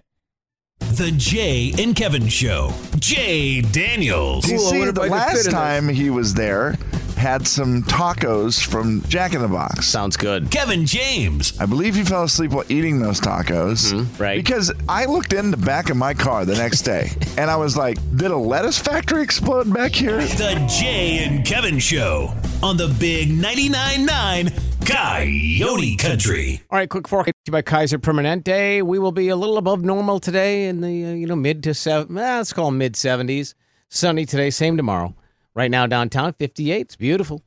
The 0.80 1.12
Jay 1.16 1.72
and 1.78 1.94
Kevin 1.94 2.28
Show. 2.28 2.72
Jay 2.98 3.60
Daniels. 3.60 4.48
You 4.50 4.58
see, 4.58 4.84
the 4.84 5.00
liked 5.00 5.30
to 5.30 5.36
fit 5.36 5.46
last 5.46 5.50
time 5.50 5.88
he 5.88 6.10
was 6.10 6.34
there, 6.34 6.76
had 7.16 7.46
some 7.46 7.82
tacos 7.82 8.64
from 8.64 9.02
Jack 9.02 9.34
in 9.34 9.42
the 9.42 9.48
Box. 9.48 9.86
Sounds 9.86 10.16
good. 10.16 10.50
Kevin 10.50 10.86
James. 10.86 11.58
I 11.60 11.66
believe 11.66 11.94
he 11.94 12.02
fell 12.02 12.24
asleep 12.24 12.52
while 12.52 12.64
eating 12.68 12.98
those 12.98 13.20
tacos. 13.20 13.92
Mm-hmm. 13.92 14.22
right. 14.22 14.36
Because 14.36 14.72
I 14.88 15.04
looked 15.04 15.32
in 15.32 15.50
the 15.50 15.56
back 15.58 15.90
of 15.90 15.96
my 15.96 16.14
car 16.14 16.44
the 16.44 16.56
next 16.56 16.82
day 16.82 17.10
and 17.36 17.50
I 17.50 17.56
was 17.56 17.76
like, 17.76 17.98
did 18.16 18.30
a 18.30 18.36
lettuce 18.36 18.78
factory 18.78 19.22
explode 19.22 19.72
back 19.72 19.92
here? 19.92 20.16
The 20.16 20.66
Jay 20.80 21.24
and 21.24 21.44
Kevin 21.46 21.78
Show 21.78 22.34
on 22.62 22.76
the 22.76 22.88
Big 22.98 23.28
99.9 23.30 24.06
9 24.06 24.69
Coyote 24.90 25.96
Country. 25.96 26.62
All 26.68 26.78
right, 26.78 26.90
quick 26.90 27.06
forecast 27.06 27.34
by 27.50 27.62
Kaiser 27.62 27.98
Permanente. 27.98 28.82
We 28.82 28.98
will 28.98 29.12
be 29.12 29.28
a 29.28 29.36
little 29.36 29.56
above 29.56 29.84
normal 29.84 30.18
today 30.18 30.66
in 30.66 30.80
the 30.80 31.04
uh, 31.04 31.12
you 31.12 31.26
know 31.26 31.36
mid 31.36 31.62
to 31.62 31.74
seven. 31.74 32.18
Eh, 32.18 32.36
let's 32.38 32.52
call 32.52 32.72
mid 32.72 32.96
seventies. 32.96 33.54
Sunny 33.88 34.26
today, 34.26 34.50
same 34.50 34.76
tomorrow. 34.76 35.14
Right 35.54 35.70
now 35.70 35.86
downtown, 35.86 36.32
fifty 36.32 36.72
eight. 36.72 36.82
It's 36.82 36.96
beautiful. 36.96 37.42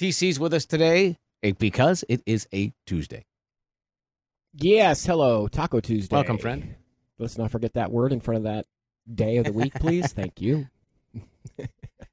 TC's 0.00 0.40
with 0.40 0.52
us 0.52 0.66
today. 0.66 1.16
Because 1.40 2.04
it 2.08 2.20
is 2.26 2.48
a 2.52 2.72
Tuesday. 2.84 3.24
Yes, 4.54 5.06
hello, 5.06 5.46
Taco 5.46 5.78
Tuesday. 5.78 6.16
Welcome, 6.16 6.38
friend. 6.38 6.74
Let's 7.20 7.38
not 7.38 7.52
forget 7.52 7.74
that 7.74 7.92
word 7.92 8.12
in 8.12 8.18
front 8.18 8.38
of 8.38 8.42
that 8.44 8.66
day 9.12 9.36
of 9.36 9.44
the 9.44 9.52
week, 9.52 9.74
please. 9.74 10.12
Thank 10.12 10.40
you. 10.40 10.66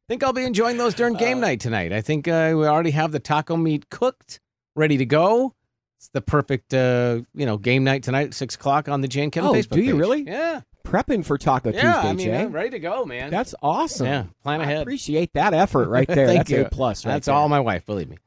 Think 0.07 0.23
I'll 0.23 0.33
be 0.33 0.43
enjoying 0.43 0.77
those 0.77 0.93
during 0.93 1.15
game 1.15 1.37
Uh, 1.37 1.41
night 1.41 1.59
tonight. 1.59 1.91
I 1.93 2.01
think 2.01 2.27
uh, 2.27 2.53
we 2.55 2.65
already 2.65 2.91
have 2.91 3.11
the 3.11 3.19
taco 3.19 3.55
meat 3.57 3.89
cooked, 3.89 4.39
ready 4.75 4.97
to 4.97 5.05
go. 5.05 5.53
It's 5.97 6.09
the 6.09 6.21
perfect, 6.21 6.73
uh, 6.73 7.21
you 7.33 7.45
know, 7.45 7.57
game 7.57 7.83
night 7.83 8.03
tonight, 8.03 8.33
six 8.33 8.55
o'clock 8.55 8.89
on 8.89 9.01
the 9.01 9.07
Jan 9.07 9.31
Kevin 9.31 9.49
Oh, 9.49 9.53
Facebook. 9.53 9.69
do 9.71 9.81
you 9.81 9.93
page. 9.93 9.99
really? 9.99 10.23
Yeah, 10.23 10.61
Prepping 10.83 11.25
for 11.25 11.37
Taco 11.37 11.71
yeah. 11.71 11.81
Tuesday, 11.93 12.09
I 12.09 12.13
mean, 12.13 12.27
Jay. 12.27 12.37
I'm 12.41 12.51
ready 12.51 12.69
to 12.71 12.79
go, 12.79 13.05
man. 13.05 13.31
That's 13.31 13.55
awesome. 13.63 14.05
yeah. 14.05 14.25
Plan 14.43 14.61
I 14.61 14.65
ahead. 14.65 14.81
appreciate 14.83 15.33
that 15.33 15.53
effort 15.53 15.89
right 15.89 16.07
there. 16.07 16.27
Thank 16.27 16.39
That's 16.41 16.51
you. 16.51 16.61
a 16.65 16.69
plus. 16.69 17.05
Right 17.05 17.13
That's 17.13 17.25
there. 17.27 17.35
all 17.35 17.49
my 17.49 17.59
wife. 17.59 17.85
Believe 17.85 18.09
me. 18.09 18.17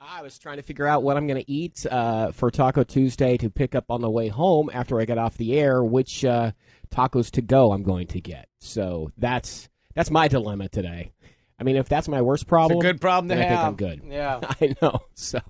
I 0.00 0.22
was 0.22 0.36
trying 0.38 0.56
to 0.56 0.62
figure 0.62 0.86
out 0.86 1.04
what 1.04 1.16
I'm 1.16 1.28
going 1.28 1.40
to 1.40 1.48
eat 1.50 1.86
uh, 1.86 2.32
for 2.32 2.50
Taco 2.50 2.82
Tuesday 2.82 3.36
to 3.36 3.48
pick 3.48 3.76
up 3.76 3.84
on 3.88 4.00
the 4.00 4.10
way 4.10 4.26
home 4.28 4.68
after 4.74 5.00
I 5.00 5.04
get 5.04 5.16
off 5.18 5.36
the 5.36 5.56
air. 5.56 5.84
Which 5.84 6.24
uh, 6.24 6.50
tacos 6.90 7.30
to 7.32 7.42
go 7.42 7.70
I'm 7.72 7.84
going 7.84 8.08
to 8.08 8.20
get. 8.20 8.48
So 8.60 9.12
that's 9.16 9.68
that's 9.94 10.10
my 10.10 10.28
dilemma 10.28 10.68
today. 10.68 11.12
I 11.58 11.64
mean, 11.64 11.76
if 11.76 11.88
that's 11.88 12.08
my 12.08 12.20
worst 12.22 12.46
problem, 12.46 12.78
It's 12.78 12.84
a 12.86 12.92
good 12.92 13.00
problem 13.00 13.28
to 13.28 13.34
then 13.36 13.44
I 13.44 13.48
think 13.48 13.58
have. 13.58 13.68
I'm 13.68 13.76
good. 13.76 14.02
Yeah. 14.08 14.40
I 14.60 14.74
know. 14.82 15.00
So 15.14 15.40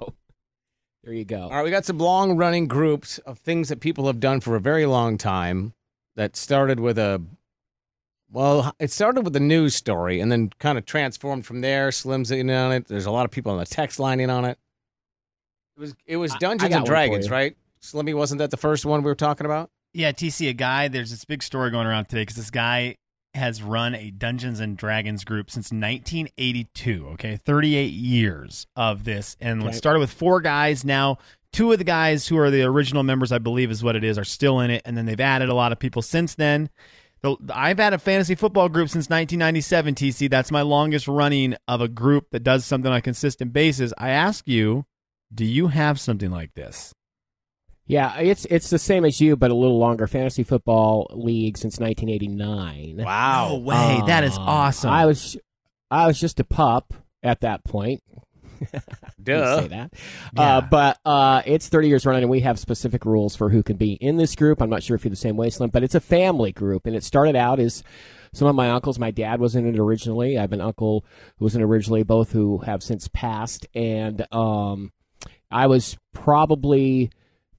there 1.05 1.13
you 1.15 1.25
go. 1.25 1.43
All 1.43 1.51
right, 1.51 1.65
we 1.65 1.71
got 1.71 1.85
some 1.85 1.99
long 1.99 2.37
running 2.37 2.67
groups 2.69 3.19
of 3.19 3.39
things 3.39 3.69
that 3.71 3.81
people 3.81 4.07
have 4.07 4.21
done 4.21 4.41
for 4.41 4.55
a 4.57 4.61
very 4.61 4.87
long 4.87 5.17
time 5.19 5.73
that 6.17 6.37
started 6.37 6.79
with 6.81 6.99
a 6.99 7.23
well, 8.31 8.75
it 8.79 8.91
started 8.91 9.25
with 9.25 9.37
a 9.37 9.41
news 9.41 9.75
story 9.75 10.19
and 10.21 10.33
then 10.33 10.51
kind 10.59 10.79
of 10.79 10.87
transformed 10.87 11.45
from 11.45 11.61
there. 11.61 11.91
Slim's 11.93 12.31
in 12.31 12.49
on 12.51 12.73
it. 12.73 12.89
There's 12.89 13.05
a 13.07 13.11
lot 13.11 13.27
of 13.27 13.31
people 13.31 13.53
on 13.53 13.59
the 13.59 13.67
text 13.67 13.99
line 13.99 14.21
in 14.21 14.31
on 14.31 14.45
it. 14.47 14.59
It 15.77 15.81
was 15.81 15.95
it 16.07 16.17
was 16.17 16.33
I- 16.33 16.37
I 16.37 16.39
Dungeons 16.39 16.75
and 16.75 16.87
Dragons, 16.87 17.31
right? 17.31 17.57
Slimmy 17.83 18.15
wasn't 18.15 18.39
that 18.39 18.51
the 18.51 18.57
first 18.57 18.85
one 18.85 19.03
we 19.03 19.11
were 19.11 19.15
talking 19.15 19.45
about? 19.45 19.71
Yeah, 19.93 20.13
TC, 20.13 20.49
a 20.49 20.53
guy, 20.55 20.89
there's 20.89 21.11
this 21.11 21.25
big 21.25 21.43
story 21.43 21.71
going 21.71 21.87
around 21.87 22.07
today 22.07 22.23
because 22.23 22.37
this 22.37 22.51
guy 22.51 22.97
has 23.35 23.63
run 23.63 23.95
a 23.95 24.11
Dungeons 24.11 24.61
and 24.61 24.77
Dragons 24.77 25.25
group 25.25 25.51
since 25.51 25.73
1982. 25.73 27.09
Okay, 27.15 27.39
38 27.45 27.93
years 27.93 28.67
of 28.77 29.05
this. 29.05 29.37
And 29.41 29.63
it 29.63 29.75
started 29.75 30.01
with 30.01 30.13
four 30.13 30.41
guys. 30.41 30.85
Now, 30.85 31.19
two 31.53 31.73
of 31.73 31.79
the 31.79 31.85
guys 31.85 32.27
who 32.29 32.39
are 32.39 32.51
the 32.51 32.63
original 32.63 33.03
members, 33.03 33.33
I 33.33 33.39
believe 33.39 33.71
is 33.71 33.83
what 33.83 33.97
it 33.97 34.05
is, 34.05 34.19
are 34.19 34.25
still 34.25 34.61
in 34.61 34.71
it. 34.71 34.83
And 34.85 34.97
then 34.97 35.07
they've 35.07 35.19
added 35.19 35.49
a 35.49 35.55
lot 35.55 35.73
of 35.73 35.79
people 35.79 36.03
since 36.03 36.35
then. 36.35 36.71
The, 37.23 37.37
I've 37.55 37.79
had 37.79 37.95
a 37.95 37.99
fantasy 37.99 38.35
football 38.35 38.69
group 38.69 38.89
since 38.89 39.09
1997, 39.09 39.95
TC. 39.95 40.31
That's 40.31 40.51
my 40.51 40.63
longest 40.63 41.09
running 41.09 41.55
of 41.69 41.81
a 41.81 41.89
group 41.89 42.31
that 42.33 42.43
does 42.43 42.65
something 42.65 42.91
on 42.91 42.99
a 42.99 43.03
consistent 43.03 43.53
basis. 43.53 43.93
I 43.97 44.11
ask 44.11 44.47
you, 44.49 44.85
do 45.33 45.45
you 45.45 45.69
have 45.69 46.01
something 46.01 46.31
like 46.31 46.55
this? 46.55 46.93
Yeah, 47.87 48.17
it's 48.19 48.45
it's 48.47 48.71
the 48.71 48.79
same 48.79 49.05
as 49.05 49.21
you, 49.21 49.37
but 49.37 49.51
a 49.51 49.55
little 49.55 49.79
longer. 49.79 50.07
Fantasy 50.07 50.45
football 50.45 51.09
league 51.15 51.59
since 51.59 51.79
1989. 51.81 53.05
Wow. 53.05 53.49
No 53.51 53.59
way. 53.59 54.03
that 54.07 54.25
is 54.25 54.37
Um, 54.37 54.45
awesome. 54.49 54.91
I 54.91 55.07
was 55.07 55.37
I 55.91 56.07
was 56.07 56.19
just 56.19 56.41
a 56.41 56.45
pup 56.45 56.95
at 57.23 57.41
that 57.41 57.65
point. 57.65 58.03
Duh. 59.23 59.61
say 59.63 59.69
that. 59.69 59.93
Yeah. 60.37 60.43
Uh, 60.43 60.61
but 60.61 60.99
uh, 61.05 61.43
it's 61.45 61.69
30 61.69 61.89
years 61.89 62.07
running, 62.07 62.23
and 62.23 62.31
we 62.31 62.41
have 62.41 62.59
specific 62.61 63.05
rules 63.05 63.35
for 63.35 63.51
who 63.51 63.63
can 63.63 63.77
be 63.77 63.95
in 63.95 64.17
this 64.17 64.37
group. 64.37 64.63
I'm 64.63 64.71
not 64.71 64.83
sure 64.85 64.95
if 64.95 65.05
you're 65.05 65.11
the 65.11 65.17
same 65.17 65.37
way, 65.37 65.51
Slim, 65.51 65.71
but 65.71 65.83
it's 65.83 65.97
a 65.97 66.01
family 66.01 66.53
group, 66.53 66.87
and 66.87 66.95
it 66.95 67.03
started 67.03 67.35
out 67.35 67.59
as 67.59 67.83
some 68.33 68.47
of 68.47 68.55
my 68.55 68.71
uncles. 68.71 68.99
My 69.01 69.11
dad 69.11 69.41
was 69.41 69.57
in 69.57 69.67
it 69.67 69.79
originally. 69.81 70.39
I 70.39 70.43
have 70.43 70.53
an 70.53 70.61
uncle 70.61 71.05
who 71.39 71.45
was 71.45 71.57
in 71.57 71.61
it 71.61 71.65
originally, 71.65 72.05
both 72.05 72.31
who 72.31 72.59
have 72.59 72.85
since 72.85 73.09
passed, 73.09 73.67
and 73.75 74.25
um, 74.33 74.93
I 75.51 75.67
was 75.67 75.99
probably 76.15 77.11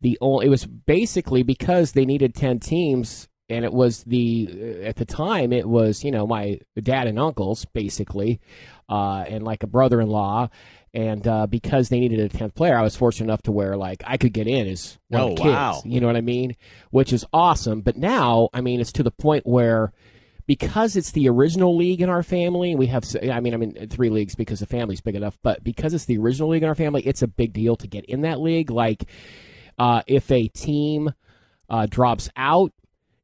the 0.03 0.17
only. 0.21 0.45
It 0.45 0.49
was 0.49 0.67
basically 0.67 1.41
because 1.41 1.93
they 1.93 2.05
needed 2.05 2.35
10 2.35 2.59
teams. 2.59 3.27
And 3.49 3.65
it 3.65 3.73
was 3.73 4.03
the 4.05 4.81
at 4.85 4.95
the 4.95 5.05
time 5.05 5.51
it 5.51 5.67
was 5.67 6.01
you 6.03 6.11
know 6.11 6.25
my 6.25 6.59
dad 6.81 7.07
and 7.07 7.19
uncles 7.19 7.65
basically, 7.65 8.39
uh, 8.89 9.25
and 9.27 9.43
like 9.43 9.63
a 9.63 9.67
brother-in-law, 9.67 10.47
and 10.93 11.27
uh, 11.27 11.45
because 11.47 11.89
they 11.89 11.99
needed 11.99 12.21
a 12.21 12.29
tenth 12.29 12.55
player, 12.55 12.77
I 12.77 12.81
was 12.81 12.95
fortunate 12.95 13.25
enough 13.25 13.41
to 13.43 13.51
where 13.51 13.75
like 13.75 14.01
I 14.07 14.15
could 14.15 14.31
get 14.31 14.47
in 14.47 14.65
as 14.67 14.97
one 15.09 15.21
Oh, 15.21 15.29
of 15.31 15.35
the 15.35 15.41
kids. 15.41 15.53
wow. 15.53 15.81
You 15.83 15.99
know 15.99 16.07
what 16.07 16.15
I 16.15 16.21
mean? 16.21 16.55
Which 16.91 17.11
is 17.11 17.25
awesome. 17.33 17.81
But 17.81 17.97
now, 17.97 18.47
I 18.53 18.61
mean, 18.61 18.79
it's 18.79 18.93
to 18.93 19.03
the 19.03 19.11
point 19.11 19.45
where 19.45 19.91
because 20.47 20.95
it's 20.95 21.11
the 21.11 21.27
original 21.29 21.75
league 21.75 22.01
in 22.01 22.09
our 22.09 22.23
family, 22.23 22.75
we 22.75 22.87
have. 22.87 23.03
I 23.29 23.41
mean, 23.41 23.53
I'm 23.53 23.61
in 23.61 23.89
three 23.89 24.09
leagues 24.09 24.35
because 24.35 24.61
the 24.61 24.67
family's 24.67 25.01
big 25.01 25.15
enough. 25.15 25.37
But 25.43 25.65
because 25.65 25.93
it's 25.93 26.05
the 26.05 26.17
original 26.17 26.47
league 26.49 26.63
in 26.63 26.69
our 26.69 26.75
family, 26.75 27.01
it's 27.05 27.21
a 27.21 27.27
big 27.27 27.51
deal 27.53 27.75
to 27.75 27.87
get 27.87 28.05
in 28.05 28.21
that 28.21 28.39
league. 28.39 28.71
Like, 28.71 29.03
uh, 29.77 30.01
if 30.07 30.31
a 30.31 30.47
team 30.47 31.13
uh, 31.69 31.87
drops 31.89 32.29
out, 32.35 32.71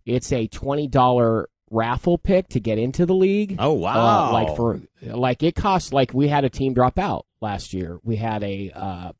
it's 0.05 0.31
a 0.31 0.47
twenty 0.47 0.87
dollar 0.87 1.49
raffle 1.71 2.17
pick 2.17 2.47
to 2.49 2.59
get 2.59 2.77
into 2.77 3.05
the 3.05 3.13
league. 3.13 3.55
Oh 3.59 3.73
wow. 3.73 4.29
Uh, 4.29 4.33
like 4.33 4.55
for 4.55 4.81
like 5.01 5.43
it 5.43 5.55
costs 5.55 5.93
like 5.93 6.13
we 6.13 6.27
had 6.27 6.45
a 6.45 6.49
team 6.49 6.73
drop 6.73 6.97
out 6.97 7.25
last 7.41 7.73
year. 7.73 7.99
We 8.03 8.15
had 8.15 8.43
a 8.43 8.71
uh, 8.73 9.11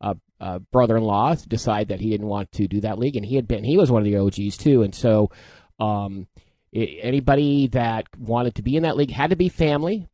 a, 0.00 0.16
a 0.40 0.60
brother-in-law 0.60 1.36
decide 1.48 1.88
that 1.88 2.00
he 2.00 2.10
didn't 2.10 2.26
want 2.26 2.52
to 2.52 2.66
do 2.68 2.80
that 2.80 2.98
league, 2.98 3.16
and 3.16 3.24
he 3.24 3.36
had 3.36 3.48
been 3.48 3.64
he 3.64 3.76
was 3.76 3.90
one 3.90 4.06
of 4.06 4.10
the 4.10 4.16
OGs 4.16 4.56
too, 4.56 4.82
and 4.82 4.94
so 4.94 5.30
um, 5.78 6.26
i 6.74 6.98
anybody 7.02 7.68
that 7.68 8.06
wanted 8.18 8.54
to 8.56 8.62
be 8.62 8.76
in 8.76 8.82
that 8.84 8.96
league 8.96 9.10
had 9.10 9.30
to 9.30 9.36
be 9.36 9.48
family, 9.48 10.06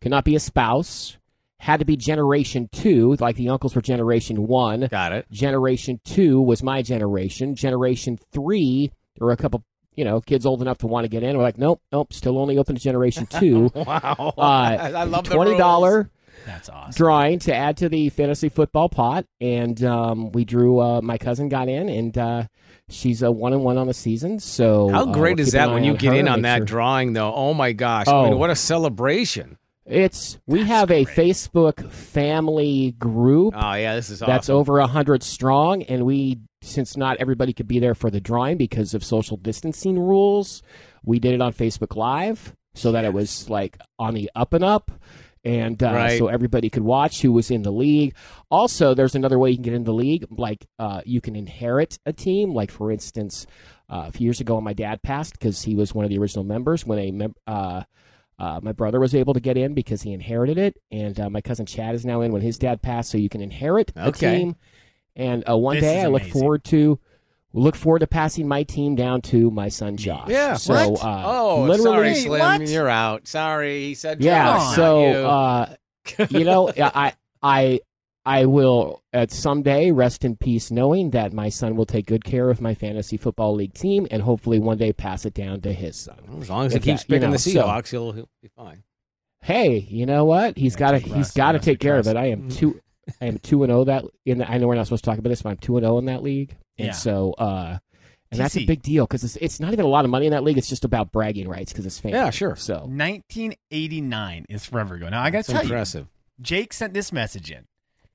could 0.00 0.10
not 0.10 0.24
be 0.24 0.36
a 0.36 0.40
spouse, 0.40 1.16
had 1.62 1.78
to 1.78 1.84
be 1.86 1.96
generation 1.96 2.68
two, 2.72 3.14
like 3.20 3.36
the 3.36 3.48
uncles 3.48 3.76
were 3.76 3.80
generation 3.82 4.48
one. 4.48 4.88
Got 4.90 5.12
it. 5.12 5.30
Generation 5.30 6.00
two 6.04 6.40
was 6.40 6.60
my 6.60 6.82
generation. 6.82 7.54
Generation 7.54 8.18
three, 8.32 8.90
there 9.16 9.26
were 9.26 9.32
a 9.32 9.36
couple, 9.36 9.62
you 9.94 10.04
know, 10.04 10.20
kids 10.20 10.44
old 10.44 10.60
enough 10.60 10.78
to 10.78 10.88
want 10.88 11.04
to 11.04 11.08
get 11.08 11.22
in. 11.22 11.36
We're 11.36 11.44
like, 11.44 11.58
nope, 11.58 11.80
nope, 11.92 12.12
still 12.12 12.36
only 12.38 12.58
open 12.58 12.74
to 12.74 12.82
generation 12.82 13.26
two. 13.30 13.70
Wow. 13.76 14.34
Uh, 14.36 14.40
I 14.42 15.04
love 15.04 15.28
the 15.28 15.34
twenty 15.36 15.56
dollar 15.56 16.10
That's 16.46 16.68
awesome. 16.68 16.90
drawing 16.96 17.38
to 17.40 17.54
add 17.54 17.76
to 17.76 17.88
the 17.88 18.08
fantasy 18.08 18.48
football 18.48 18.88
pot, 18.88 19.24
and 19.40 19.82
um, 19.84 20.32
we 20.32 20.44
drew. 20.44 20.80
Uh, 20.80 21.00
my 21.00 21.16
cousin 21.16 21.48
got 21.48 21.68
in, 21.68 21.88
and 21.88 22.18
uh, 22.18 22.42
she's 22.88 23.22
a 23.22 23.30
one 23.30 23.52
and 23.52 23.62
one 23.62 23.78
on 23.78 23.86
the 23.86 23.94
season. 23.94 24.40
So 24.40 24.88
How 24.88 25.02
uh, 25.02 25.12
great 25.12 25.36
we'll 25.36 25.46
is 25.46 25.52
that 25.52 25.70
when 25.70 25.84
you 25.84 25.96
get 25.96 26.14
in 26.14 26.26
on 26.26 26.42
that 26.42 26.56
sure- 26.58 26.66
drawing 26.66 27.12
though? 27.12 27.32
Oh 27.32 27.54
my 27.54 27.70
gosh. 27.72 28.08
I 28.08 28.24
mean, 28.24 28.32
Oh. 28.32 28.36
what 28.36 28.50
a 28.50 28.56
celebration. 28.56 29.58
It's 29.84 30.38
we 30.46 30.62
have 30.64 30.90
a 30.90 31.04
Facebook 31.04 31.90
family 31.90 32.92
group 32.98 33.54
Oh 33.56 33.74
yeah, 33.74 33.96
this 33.96 34.10
is 34.10 34.22
awesome. 34.22 34.32
that's 34.32 34.48
over 34.50 34.78
a 34.78 34.86
hundred 34.86 35.22
strong, 35.22 35.82
and 35.82 36.04
we 36.06 36.38
since 36.62 36.96
not 36.96 37.16
everybody 37.16 37.52
could 37.52 37.66
be 37.66 37.80
there 37.80 37.94
for 37.94 38.08
the 38.10 38.20
drawing 38.20 38.56
because 38.56 38.94
of 38.94 39.02
social 39.04 39.36
distancing 39.36 39.98
rules, 39.98 40.62
we 41.04 41.18
did 41.18 41.34
it 41.34 41.40
on 41.40 41.52
Facebook 41.52 41.96
Live 41.96 42.54
so 42.74 42.92
that 42.92 43.04
it 43.04 43.12
was 43.12 43.50
like 43.50 43.76
on 43.98 44.14
the 44.14 44.30
up 44.36 44.52
and 44.54 44.62
up. 44.64 44.90
And 45.44 45.82
uh, 45.82 45.92
Right. 45.92 46.18
so 46.18 46.28
everybody 46.28 46.70
could 46.70 46.84
watch 46.84 47.20
who 47.20 47.32
was 47.32 47.50
in 47.50 47.62
the 47.62 47.72
league. 47.72 48.14
Also, 48.48 48.94
there's 48.94 49.16
another 49.16 49.40
way 49.40 49.50
you 49.50 49.56
can 49.56 49.64
get 49.64 49.74
in 49.74 49.82
the 49.82 49.92
league. 49.92 50.24
Like 50.30 50.64
uh, 50.78 51.00
you 51.04 51.20
can 51.20 51.34
inherit 51.34 51.98
a 52.06 52.12
team. 52.12 52.54
Like 52.54 52.70
for 52.70 52.92
instance, 52.92 53.48
uh, 53.90 54.04
a 54.06 54.12
few 54.12 54.24
years 54.26 54.40
ago, 54.40 54.54
when 54.54 54.62
my 54.64 54.72
dad 54.74 55.02
passed 55.02 55.32
because 55.32 55.62
he 55.62 55.74
was 55.74 55.92
one 55.92 56.04
of 56.04 56.10
the 56.10 56.18
original 56.18 56.44
members. 56.44 56.86
When 56.86 57.00
a 57.00 57.10
mem- 57.10 57.34
uh, 58.38 58.60
my 58.62 58.72
brother 58.72 58.98
was 59.00 59.14
able 59.14 59.34
to 59.34 59.40
get 59.40 59.56
in 59.56 59.74
because 59.74 60.02
he 60.02 60.12
inherited 60.12 60.58
it, 60.58 60.76
and 60.90 61.18
uh, 61.20 61.30
my 61.30 61.40
cousin 61.40 61.66
Chad 61.66 61.94
is 61.94 62.04
now 62.04 62.20
in 62.22 62.32
when 62.32 62.42
his 62.42 62.58
dad 62.58 62.82
passed. 62.82 63.10
So 63.10 63.18
you 63.18 63.28
can 63.28 63.40
inherit 63.40 63.92
a 63.96 64.08
Okay. 64.08 64.38
team. 64.38 64.56
And 65.14 65.44
uh, 65.48 65.56
one 65.56 65.76
This 65.76 65.82
day, 65.84 66.00
I 66.02 66.06
look 66.08 66.24
forward 66.24 66.64
to 66.64 66.98
look 67.52 67.76
forward 67.76 67.98
to 67.98 68.06
passing 68.06 68.48
my 68.48 68.62
team 68.62 68.94
down 68.94 69.20
to 69.20 69.50
my 69.50 69.68
son 69.68 69.96
Josh. 69.96 70.28
Yeah. 70.30 70.54
So 70.54 70.96
uh, 70.96 71.22
oh, 71.26 71.62
literally, 71.68 72.14
sorry, 72.14 72.14
Slim. 72.14 72.60
what? 72.60 72.68
You're 72.68 72.88
out. 72.88 73.28
Sorry, 73.28 73.84
he 73.84 73.94
said. 73.94 74.22
yeah. 74.22 74.54
Josh, 74.54 74.60
not 74.60 74.74
So 74.76 75.00
you. 75.00 75.18
uh, 75.26 75.74
you 76.30 76.44
know, 76.44 76.72
I 76.78 77.12
I 77.42 77.80
I 78.24 78.46
will 78.46 79.02
at 79.12 79.30
someday 79.32 79.90
rest 79.90 80.24
in 80.24 80.36
peace, 80.36 80.70
knowing 80.70 81.10
that 81.10 81.32
my 81.32 81.48
son 81.48 81.74
will 81.74 81.86
take 81.86 82.06
good 82.06 82.24
care 82.24 82.50
of 82.50 82.60
my 82.60 82.74
fantasy 82.74 83.16
football 83.16 83.54
league 83.54 83.74
team, 83.74 84.06
and 84.10 84.22
hopefully 84.22 84.58
one 84.60 84.78
day 84.78 84.92
pass 84.92 85.24
it 85.26 85.34
down 85.34 85.60
to 85.62 85.72
his 85.72 85.96
son. 85.96 86.18
as 86.40 86.48
long 86.48 86.66
as 86.66 86.72
he 86.74 86.78
keeps 86.78 87.02
that- 87.02 87.08
you 87.08 87.14
picking 87.16 87.30
know, 87.30 87.32
the 87.32 87.38
so- 87.38 87.50
Seahawks, 87.64 87.90
he'll, 87.90 88.12
he'll 88.12 88.28
be 88.40 88.48
fine. 88.56 88.84
Hey, 89.40 89.78
you 89.78 90.06
know 90.06 90.24
what? 90.24 90.56
He's 90.56 90.76
got 90.76 90.92
to 90.92 90.98
take 91.00 91.08
he's 91.08 91.16
Russ, 91.16 91.32
got 91.32 91.52
to 91.52 91.58
take 91.58 91.80
care 91.80 91.96
of 91.98 92.06
it. 92.06 92.16
I 92.16 92.26
am 92.26 92.48
two. 92.48 92.80
I 93.20 93.24
am 93.24 93.38
two 93.38 93.64
and 93.64 93.70
zero 93.72 93.82
that 93.86 94.04
in. 94.24 94.38
The, 94.38 94.48
I 94.48 94.58
know 94.58 94.68
we're 94.68 94.76
not 94.76 94.86
supposed 94.86 95.02
to 95.02 95.10
talk 95.10 95.18
about 95.18 95.30
this, 95.30 95.42
but 95.42 95.48
I'm 95.50 95.56
two 95.56 95.76
and 95.76 95.84
zero 95.84 95.98
in 95.98 96.04
that 96.04 96.22
league, 96.22 96.54
and 96.78 96.86
Yeah. 96.86 96.92
so 96.92 97.32
uh, 97.32 97.78
and 98.30 98.40
that's 98.40 98.56
a 98.56 98.64
big 98.64 98.82
deal 98.82 99.04
because 99.04 99.24
it's 99.24 99.34
it's 99.38 99.58
not 99.58 99.72
even 99.72 99.84
a 99.84 99.88
lot 99.88 100.04
of 100.04 100.12
money 100.12 100.26
in 100.26 100.30
that 100.30 100.44
league. 100.44 100.58
It's 100.58 100.68
just 100.68 100.84
about 100.84 101.10
bragging 101.10 101.48
rights 101.48 101.72
because 101.72 101.84
it's 101.84 101.98
family. 101.98 102.16
Yeah, 102.18 102.30
sure. 102.30 102.54
So 102.54 102.86
1989 102.86 104.46
is 104.48 104.64
forever 104.64 104.94
ago. 104.94 105.08
Now 105.08 105.22
I 105.22 105.30
got 105.30 105.38
That's 105.38 105.48
to 105.48 105.52
tell 105.54 105.62
impressive. 105.62 106.06
you, 106.38 106.42
Jake 106.44 106.72
sent 106.72 106.94
this 106.94 107.10
message 107.12 107.50
in. 107.50 107.64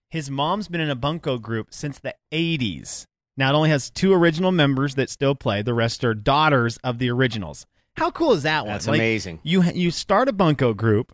His 0.09 0.29
mom's 0.31 0.67
been 0.67 0.81
in 0.81 0.89
a 0.89 0.95
bunko 0.95 1.37
group 1.37 1.67
since 1.71 1.99
the 1.99 2.15
80s. 2.31 3.05
Now 3.35 3.51
it 3.51 3.55
only 3.55 3.69
has 3.69 3.89
two 3.89 4.13
original 4.13 4.51
members 4.51 4.95
that 4.95 5.09
still 5.09 5.35
play. 5.35 5.61
The 5.61 5.73
rest 5.73 6.03
are 6.03 6.13
daughters 6.13 6.77
of 6.77 6.97
the 6.97 7.09
originals. 7.11 7.65
How 7.97 8.11
cool 8.11 8.33
is 8.33 8.43
that 8.43 8.65
one? 8.65 8.73
That's 8.73 8.87
Like, 8.87 8.99
amazing. 8.99 9.39
You 9.43 9.63
you 9.63 9.91
start 9.91 10.29
a 10.29 10.33
bunko 10.33 10.73
group 10.73 11.13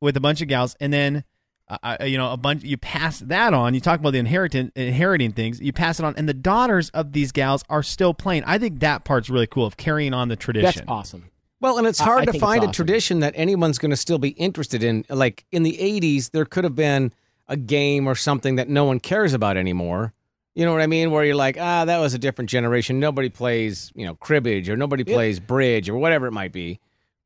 with 0.00 0.16
a 0.16 0.20
bunch 0.20 0.42
of 0.42 0.48
gals, 0.48 0.76
and 0.80 0.92
then 0.92 1.24
uh, 1.68 1.96
you 2.04 2.16
know, 2.16 2.32
a 2.32 2.36
bunch. 2.36 2.62
You 2.62 2.76
pass 2.76 3.18
that 3.20 3.52
on. 3.52 3.74
You 3.74 3.80
talk 3.80 3.98
about 3.98 4.10
the 4.10 4.18
inheritance, 4.18 4.70
inheriting 4.76 5.32
things. 5.32 5.60
You 5.60 5.72
pass 5.72 5.98
it 5.98 6.04
on, 6.04 6.14
and 6.16 6.28
the 6.28 6.34
daughters 6.34 6.90
of 6.90 7.12
these 7.12 7.32
gals 7.32 7.64
are 7.68 7.82
still 7.82 8.14
playing. 8.14 8.44
I 8.44 8.58
think 8.58 8.80
that 8.80 9.04
part's 9.04 9.28
really 9.28 9.46
cool 9.48 9.66
of 9.66 9.76
carrying 9.76 10.14
on 10.14 10.28
the 10.28 10.36
tradition. 10.36 10.82
That's 10.82 10.88
awesome. 10.88 11.30
Well, 11.60 11.78
and 11.78 11.86
it's 11.86 11.98
hard 11.98 12.22
I 12.22 12.24
to 12.26 12.32
think 12.32 12.42
it's 12.42 12.48
find 12.48 12.64
a 12.64 12.70
tradition 12.70 13.20
that 13.20 13.32
anyone's 13.36 13.78
going 13.78 13.90
to 13.90 13.96
still 13.96 14.18
be 14.18 14.28
interested 14.30 14.84
in. 14.84 15.04
Like 15.08 15.44
in 15.50 15.62
the 15.62 15.76
80s, 15.80 16.30
there 16.30 16.44
could 16.44 16.64
have 16.64 16.76
been 16.76 17.12
a 17.48 17.56
game 17.56 18.06
or 18.06 18.14
something 18.14 18.56
that 18.56 18.68
no 18.68 18.84
one 18.84 19.00
cares 19.00 19.32
about 19.34 19.56
anymore. 19.56 20.12
You 20.54 20.64
know 20.64 20.72
what 20.72 20.80
I 20.80 20.86
mean? 20.86 21.10
Where 21.10 21.24
you're 21.24 21.34
like, 21.34 21.58
ah, 21.60 21.84
that 21.84 21.98
was 21.98 22.14
a 22.14 22.18
different 22.18 22.48
generation. 22.50 22.98
Nobody 22.98 23.28
plays, 23.28 23.92
you 23.94 24.06
know, 24.06 24.14
cribbage 24.14 24.68
or 24.70 24.76
nobody 24.76 25.04
Yeah. 25.06 25.14
plays 25.14 25.38
bridge 25.38 25.88
or 25.88 25.96
whatever 25.98 26.26
it 26.26 26.32
might 26.32 26.52
be. 26.52 26.80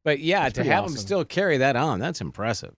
But 0.05 0.19
yeah, 0.21 0.43
That's 0.45 0.55
to 0.55 0.61
pretty 0.63 0.71
have 0.71 0.85
them 0.87 0.97
still 0.97 1.25
carry 1.25 1.59
that 1.59 1.77
on, 1.77 2.01
that's 2.01 2.21
impressive. 2.21 2.75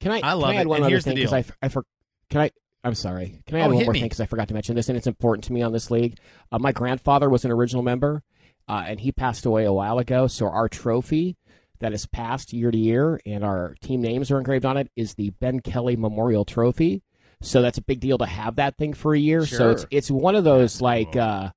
Can 0.00 0.12
I? 0.12 0.20
I 0.20 0.32
love 0.32 0.50
can 0.50 0.56
I 0.56 0.60
add 0.60 0.62
it. 0.62 0.68
one 0.68 0.76
And 0.78 0.84
other 0.86 0.90
here's 0.92 1.04
thing 1.04 1.14
because 1.14 1.30
deal. 1.30 1.36
I, 1.36 1.40
f- 1.40 1.56
I 1.62 1.68
for, 1.68 1.84
can 2.30 2.40
I? 2.40 2.50
I'm 2.84 2.94
sorry. 2.94 3.40
Can 3.46 3.56
I 3.56 3.60
Oh, 3.60 3.64
add 3.64 3.66
one 3.68 3.76
hit 3.76 3.84
more 3.86 3.92
me. 3.92 4.00
thing 4.00 4.06
because 4.08 4.20
I 4.20 4.26
forgot 4.26 4.48
to 4.48 4.54
mention 4.54 4.74
this 4.74 4.88
and 4.88 4.96
it's 4.96 5.06
important 5.06 5.44
to 5.44 5.52
me 5.52 5.62
on 5.62 5.72
this 5.72 5.90
league. 5.90 6.18
Uh, 6.50 6.58
my 6.58 6.72
grandfather 6.72 7.28
was 7.28 7.44
an 7.44 7.50
original 7.52 7.82
member, 7.82 8.22
uh, 8.68 8.84
and 8.86 8.98
he 9.00 9.12
passed 9.12 9.44
away 9.44 9.64
a 9.64 9.72
while 9.72 9.98
ago. 9.98 10.26
So 10.26 10.46
our 10.48 10.68
trophy 10.68 11.36
that 11.82 11.92
is 11.92 12.06
passed 12.06 12.52
year 12.52 12.70
to 12.70 12.78
year 12.78 13.20
and 13.26 13.44
our 13.44 13.74
team 13.82 14.00
names 14.00 14.30
are 14.30 14.38
engraved 14.38 14.64
on 14.64 14.76
it 14.76 14.90
is 14.96 15.14
the 15.14 15.30
Ben 15.30 15.60
Kelly 15.60 15.96
Memorial 15.96 16.44
Trophy. 16.44 17.02
So 17.42 17.60
that's 17.60 17.78
a 17.78 17.82
big 17.82 18.00
deal 18.00 18.18
to 18.18 18.26
have 18.26 18.56
that 18.56 18.76
thing 18.76 18.92
for 18.94 19.14
a 19.14 19.18
year. 19.18 19.44
So 19.46 19.70
it's 19.70 19.86
it's 19.90 20.10
one 20.10 20.34
of 20.34 20.44
those 20.44 20.80
like. 20.80 21.14
Uh, 21.16 21.50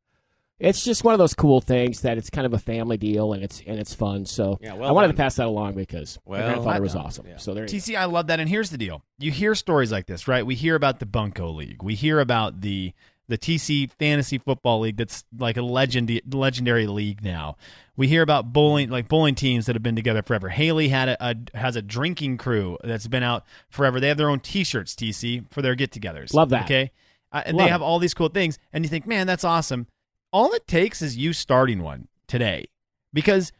it's 0.57 0.85
just 0.85 1.03
one 1.03 1.13
of 1.13 1.17
those 1.17 1.33
cool 1.33 1.59
things 1.59 2.01
that 2.01 2.17
it's 2.17 2.29
kind 2.29 2.45
of 2.45 2.53
a 2.53 2.57
family 2.57 2.95
deal 2.95 3.33
and 3.33 3.43
it's 3.43 3.61
and 3.67 3.77
it's 3.77 3.93
fun. 3.93 4.25
So 4.25 4.57
Yeah, 4.61 4.73
I 4.73 4.91
wanted 4.93 5.07
done. 5.07 5.15
to 5.15 5.21
pass 5.21 5.35
that 5.35 5.47
along 5.47 5.73
because 5.73 6.17
my 6.25 6.37
grandfather 6.37 6.81
was 6.81 6.95
awesome. 6.95 7.27
Yeah. 7.27 7.37
So 7.37 7.53
there 7.53 7.65
you 7.65 7.69
go. 7.69 7.75
TC, 7.75 7.97
I 7.97 8.05
love 8.05 8.27
that. 8.27 8.39
And 8.39 8.47
here's 8.47 8.69
the 8.69 8.77
deal: 8.77 9.03
you 9.19 9.31
hear 9.31 9.53
stories 9.53 9.91
like 9.91 10.05
this, 10.05 10.29
right? 10.29 10.45
We 10.45 10.55
hear 10.55 10.75
about 10.75 10.99
the 10.99 11.05
Bunko 11.05 11.51
League. 11.51 11.83
We 11.83 11.93
hear 11.95 12.21
about 12.21 12.61
the 12.61 12.93
the 13.27 13.37
TC 13.37 13.91
Fantasy 13.91 14.37
Football 14.37 14.81
League. 14.81 14.97
That's 14.97 15.23
like 15.37 15.57
a 15.57 15.61
legend 15.61 16.21
legendary 16.31 16.87
league 16.87 17.23
now. 17.23 17.57
We 17.97 18.07
hear 18.07 18.21
about 18.21 18.51
bowling, 18.51 18.89
like 18.89 19.07
bowling 19.07 19.35
teams 19.35 19.65
that 19.65 19.75
have 19.75 19.83
been 19.83 19.95
together 19.95 20.21
forever. 20.21 20.49
Haley 20.49 20.89
had 20.89 21.09
a, 21.09 21.17
a 21.29 21.35
has 21.57 21.75
a 21.75 21.81
drinking 21.81 22.37
crew 22.37 22.77
that's 22.83 23.07
been 23.07 23.23
out 23.23 23.45
forever. 23.69 23.99
They 23.99 24.09
have 24.09 24.17
their 24.17 24.29
own 24.29 24.39
T-shirts, 24.39 24.95
TC, 24.95 25.45
for 25.51 25.61
their 25.61 25.75
get-togethers. 25.75 26.33
Love 26.33 26.49
that. 26.49 26.65
Okay, 26.65 26.91
uh, 27.31 27.43
and 27.45 27.57
Love 27.57 27.65
they 27.65 27.71
have 27.71 27.81
all 27.81 27.99
these 27.99 28.13
cool 28.13 28.29
things, 28.29 28.59
and 28.73 28.83
you 28.83 28.89
think, 28.89 29.07
man, 29.07 29.27
that's 29.27 29.43
awesome. 29.43 29.87
All 30.31 30.53
it 30.53 30.67
takes 30.67 31.01
is 31.01 31.15
you 31.15 31.31
starting 31.31 31.81
one 31.81 32.07
today, 32.27 32.65
because 33.13 33.53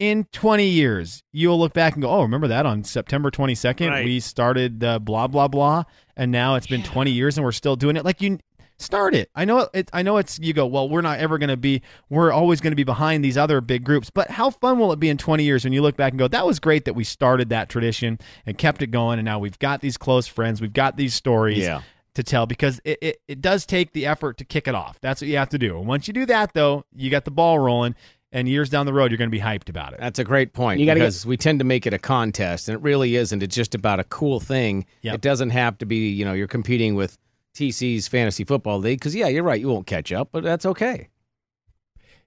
in 0.00 0.24
20 0.32 0.66
years, 0.66 1.22
you'll 1.30 1.58
look 1.58 1.74
back 1.74 1.92
and 1.92 2.02
go, 2.02 2.08
oh, 2.08 2.22
remember 2.22 2.48
that 2.48 2.64
on 2.64 2.82
September 2.82 3.30
22nd? 3.30 3.90
Right. 3.90 4.04
We 4.04 4.18
started 4.18 4.80
the 4.80 4.98
blah, 4.98 5.26
blah, 5.26 5.46
blah. 5.46 5.84
And 6.16 6.32
now 6.32 6.54
it's 6.54 6.66
been 6.66 6.82
20 6.82 7.10
years 7.10 7.36
and 7.36 7.44
we're 7.44 7.52
still 7.52 7.76
doing 7.76 7.96
it. 7.96 8.04
Like 8.04 8.22
you 8.22 8.38
start 8.80 9.14
it. 9.14 9.30
I 9.34 9.44
know 9.44 9.68
it, 9.74 9.90
I 9.92 10.02
know 10.02 10.16
it's, 10.16 10.38
you 10.38 10.52
go, 10.52 10.66
well, 10.66 10.88
we're 10.88 11.00
not 11.02 11.18
ever 11.20 11.38
going 11.38 11.48
to 11.50 11.56
be, 11.56 11.82
we're 12.08 12.32
always 12.32 12.60
going 12.60 12.72
to 12.72 12.76
be 12.76 12.84
behind 12.84 13.24
these 13.24 13.36
other 13.38 13.60
big 13.60 13.84
groups. 13.84 14.10
But 14.10 14.30
how 14.30 14.50
fun 14.50 14.78
will 14.78 14.92
it 14.92 15.00
be 15.00 15.08
in 15.08 15.18
20 15.18 15.44
years 15.44 15.64
when 15.64 15.72
you 15.72 15.82
look 15.82 15.96
back 15.96 16.12
and 16.12 16.18
go, 16.18 16.28
that 16.28 16.46
was 16.46 16.58
great 16.60 16.84
that 16.86 16.94
we 16.94 17.04
started 17.04 17.48
that 17.50 17.68
tradition 17.68 18.18
and 18.46 18.56
kept 18.58 18.82
it 18.82 18.88
going. 18.88 19.18
And 19.18 19.24
now 19.26 19.38
we've 19.38 19.58
got 19.58 19.80
these 19.80 19.96
close 19.96 20.26
friends, 20.26 20.60
we've 20.60 20.72
got 20.72 20.96
these 20.96 21.14
stories 21.14 21.58
Yeah. 21.58 21.82
to 22.14 22.22
tell 22.22 22.46
because 22.46 22.80
it, 22.84 22.98
it, 23.02 23.20
it 23.28 23.40
does 23.40 23.66
take 23.66 23.92
the 23.92 24.06
effort 24.06 24.38
to 24.38 24.44
kick 24.44 24.66
it 24.66 24.74
off. 24.74 24.98
That's 25.00 25.20
what 25.20 25.28
you 25.28 25.36
have 25.36 25.50
to 25.50 25.58
do. 25.58 25.78
And 25.78 25.86
once 25.86 26.06
you 26.08 26.12
do 26.14 26.26
that, 26.26 26.54
though, 26.54 26.84
you 26.94 27.10
got 27.10 27.24
the 27.24 27.30
ball 27.30 27.58
rolling. 27.58 27.94
And 28.32 28.48
years 28.48 28.70
down 28.70 28.86
the 28.86 28.92
road, 28.92 29.10
you're 29.10 29.18
going 29.18 29.28
to 29.28 29.36
be 29.36 29.40
hyped 29.42 29.68
about 29.68 29.92
it. 29.92 29.98
That's 29.98 30.20
a 30.20 30.24
great 30.24 30.52
point 30.52 30.78
You 30.78 30.86
gotta 30.86 31.00
get- 31.00 31.06
because 31.06 31.26
we 31.26 31.36
tend 31.36 31.58
to 31.58 31.64
make 31.64 31.84
it 31.84 31.92
a 31.92 31.98
contest, 31.98 32.68
and 32.68 32.76
it 32.76 32.80
really 32.80 33.16
isn't. 33.16 33.42
It's 33.42 33.56
just 33.56 33.74
about 33.74 33.98
a 33.98 34.04
cool 34.04 34.38
thing. 34.38 34.86
Yep. 35.02 35.14
It 35.16 35.20
doesn't 35.20 35.50
have 35.50 35.78
to 35.78 35.84
be, 35.84 36.10
you 36.10 36.24
know, 36.24 36.32
you're 36.32 36.46
competing 36.46 36.94
with 36.94 37.18
TC's 37.54 38.08
fantasy 38.08 38.44
football 38.44 38.78
league. 38.78 38.98
Because 38.98 39.14
yeah, 39.14 39.28
you're 39.28 39.42
right, 39.42 39.60
you 39.60 39.68
won't 39.68 39.86
catch 39.86 40.12
up, 40.12 40.28
but 40.32 40.42
that's 40.42 40.66
okay. 40.66 41.08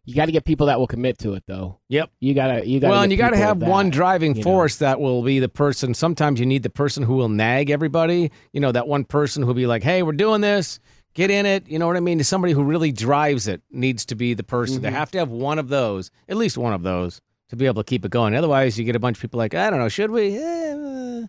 You 0.05 0.15
got 0.15 0.25
to 0.25 0.33
get 0.33 0.43
people 0.43 0.67
that 0.67 0.79
will 0.79 0.87
commit 0.87 1.17
to 1.19 1.33
it, 1.33 1.43
though. 1.47 1.79
Yep. 1.87 2.11
You 2.19 2.33
gotta, 2.33 2.67
you 2.67 2.81
gotta. 2.81 2.91
well, 2.91 3.03
and 3.03 3.11
you 3.11 3.17
got 3.17 3.29
to 3.29 3.37
have 3.37 3.61
that, 3.61 3.69
one 3.69 3.89
driving 3.89 4.35
you 4.35 4.43
know. 4.43 4.43
force 4.43 4.77
that 4.77 4.99
will 4.99 5.23
be 5.23 5.39
the 5.39 5.47
person. 5.47 5.93
Sometimes 5.93 6.41
you 6.41 6.45
need 6.45 6.63
the 6.63 6.69
person 6.69 7.03
who 7.03 7.15
will 7.15 7.29
nag 7.29 7.69
everybody. 7.69 8.29
You 8.51 8.59
know, 8.59 8.73
that 8.73 8.85
one 8.87 9.05
person 9.05 9.43
who'll 9.43 9.53
be 9.53 9.65
like, 9.65 9.81
"Hey, 9.81 10.03
we're 10.03 10.11
doing 10.11 10.41
this. 10.41 10.79
Get 11.13 11.31
in 11.31 11.45
it." 11.45 11.69
You 11.69 11.79
know 11.79 11.87
what 11.87 11.95
I 11.95 12.01
mean? 12.01 12.21
Somebody 12.21 12.51
who 12.51 12.63
really 12.65 12.91
drives 12.91 13.47
it 13.47 13.61
needs 13.71 14.05
to 14.07 14.15
be 14.15 14.33
the 14.33 14.43
person. 14.43 14.77
Mm-hmm. 14.77 14.83
They 14.83 14.91
have 14.91 15.09
to 15.11 15.19
have 15.19 15.29
one 15.29 15.57
of 15.57 15.69
those, 15.69 16.11
at 16.27 16.35
least 16.35 16.57
one 16.57 16.73
of 16.73 16.83
those, 16.83 17.21
to 17.47 17.55
be 17.55 17.65
able 17.65 17.81
to 17.81 17.87
keep 17.89 18.03
it 18.03 18.11
going. 18.11 18.35
Otherwise, 18.35 18.77
you 18.77 18.83
get 18.83 18.97
a 18.97 18.99
bunch 18.99 19.15
of 19.17 19.21
people 19.21 19.37
like, 19.37 19.53
"I 19.53 19.69
don't 19.69 19.79
know, 19.79 19.87
should 19.87 20.11
we?" 20.11 20.35
Eh, 20.37 20.73
uh." 20.73 21.27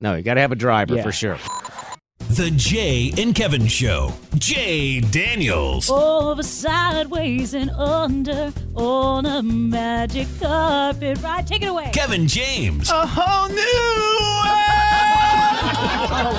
No, 0.00 0.16
you 0.16 0.22
got 0.24 0.34
to 0.34 0.40
have 0.40 0.50
a 0.50 0.56
driver 0.56 0.96
Yeah. 0.96 1.02
for 1.04 1.12
sure. 1.12 1.38
The 2.30 2.52
Jay 2.52 3.12
and 3.18 3.34
Kevin 3.34 3.66
Show. 3.66 4.12
Jay 4.38 5.00
Daniels. 5.00 5.90
Over, 5.90 6.44
sideways, 6.44 7.54
and 7.54 7.70
under 7.70 8.52
on 8.76 9.26
a 9.26 9.42
magic 9.42 10.28
carpet 10.40 11.20
ride. 11.22 11.48
Take 11.48 11.62
it 11.62 11.66
away. 11.66 11.90
Kevin 11.92 12.28
James. 12.28 12.88
a 12.88 13.04
whole 13.04 13.48
new 13.48 13.56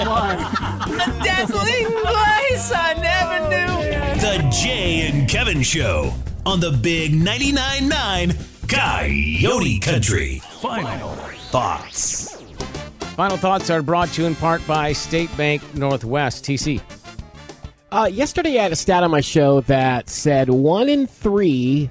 world. 0.07 0.39
a 1.01 1.23
dazzling 1.25 1.87
place 2.05 2.71
I 2.73 2.93
never 2.93 3.49
knew. 3.49 4.21
The 4.21 4.49
Jay 4.49 5.09
and 5.09 5.27
Kevin 5.29 5.61
Show 5.61 6.13
on 6.45 6.61
the 6.61 6.71
Big 6.71 7.11
99.9 7.11 7.89
9 7.89 8.35
Coyote 8.69 9.79
Country. 9.79 10.41
Final 10.61 11.09
thoughts. 11.49 12.30
Final 13.15 13.37
thoughts 13.37 13.69
are 13.69 13.81
brought 13.81 14.09
to 14.09 14.21
you 14.21 14.27
in 14.27 14.35
part 14.35 14.65
by 14.65 14.93
State 14.93 15.35
Bank 15.37 15.61
Northwest 15.75 16.43
TC. 16.45 16.81
Uh, 17.91 18.09
yesterday, 18.11 18.57
I 18.57 18.63
had 18.63 18.71
a 18.71 18.75
stat 18.75 19.03
on 19.03 19.11
my 19.11 19.19
show 19.21 19.61
that 19.61 20.09
said 20.09 20.49
one 20.49 20.87
in 20.87 21.07
three 21.07 21.89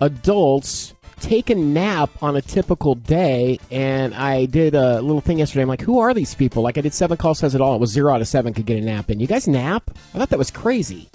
adults 0.00 0.94
take 1.20 1.50
a 1.50 1.54
nap 1.54 2.10
on 2.22 2.36
a 2.36 2.42
typical 2.42 2.94
day. 2.94 3.58
And 3.70 4.14
I 4.14 4.46
did 4.46 4.74
a 4.74 5.00
little 5.00 5.20
thing 5.20 5.38
yesterday. 5.38 5.62
I'm 5.62 5.68
like, 5.68 5.80
who 5.80 5.98
are 5.98 6.12
these 6.12 6.34
people? 6.34 6.62
Like, 6.62 6.76
I 6.78 6.82
did 6.82 6.92
seven 6.94 7.16
calls, 7.16 7.38
says 7.38 7.54
it 7.54 7.60
all. 7.60 7.74
It 7.74 7.80
was 7.80 7.90
zero 7.90 8.12
out 8.14 8.20
of 8.20 8.28
seven 8.28 8.52
could 8.52 8.66
get 8.66 8.78
a 8.78 8.84
nap 8.84 9.10
in. 9.10 9.18
You 9.20 9.26
guys 9.26 9.48
nap? 9.48 9.90
I 10.14 10.18
thought 10.18 10.30
that 10.30 10.38
was 10.38 10.50
crazy. 10.50 11.08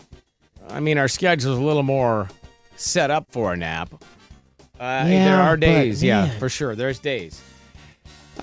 I 0.69 0.79
mean, 0.79 0.97
our 0.97 1.07
schedule's 1.07 1.57
a 1.59 1.61
little 1.63 1.83
more 1.83 2.29
set 2.75 3.11
up 3.11 3.27
for 3.31 3.53
a 3.53 3.57
nap. 3.57 3.93
Uh, 4.79 5.05
Yeah, 5.07 5.25
there 5.25 5.41
are 5.41 5.55
but, 5.55 5.61
days, 5.61 6.03
yeah, 6.03 6.29
for 6.39 6.49
sure. 6.49 6.75
There's 6.75 6.99
days. 6.99 7.41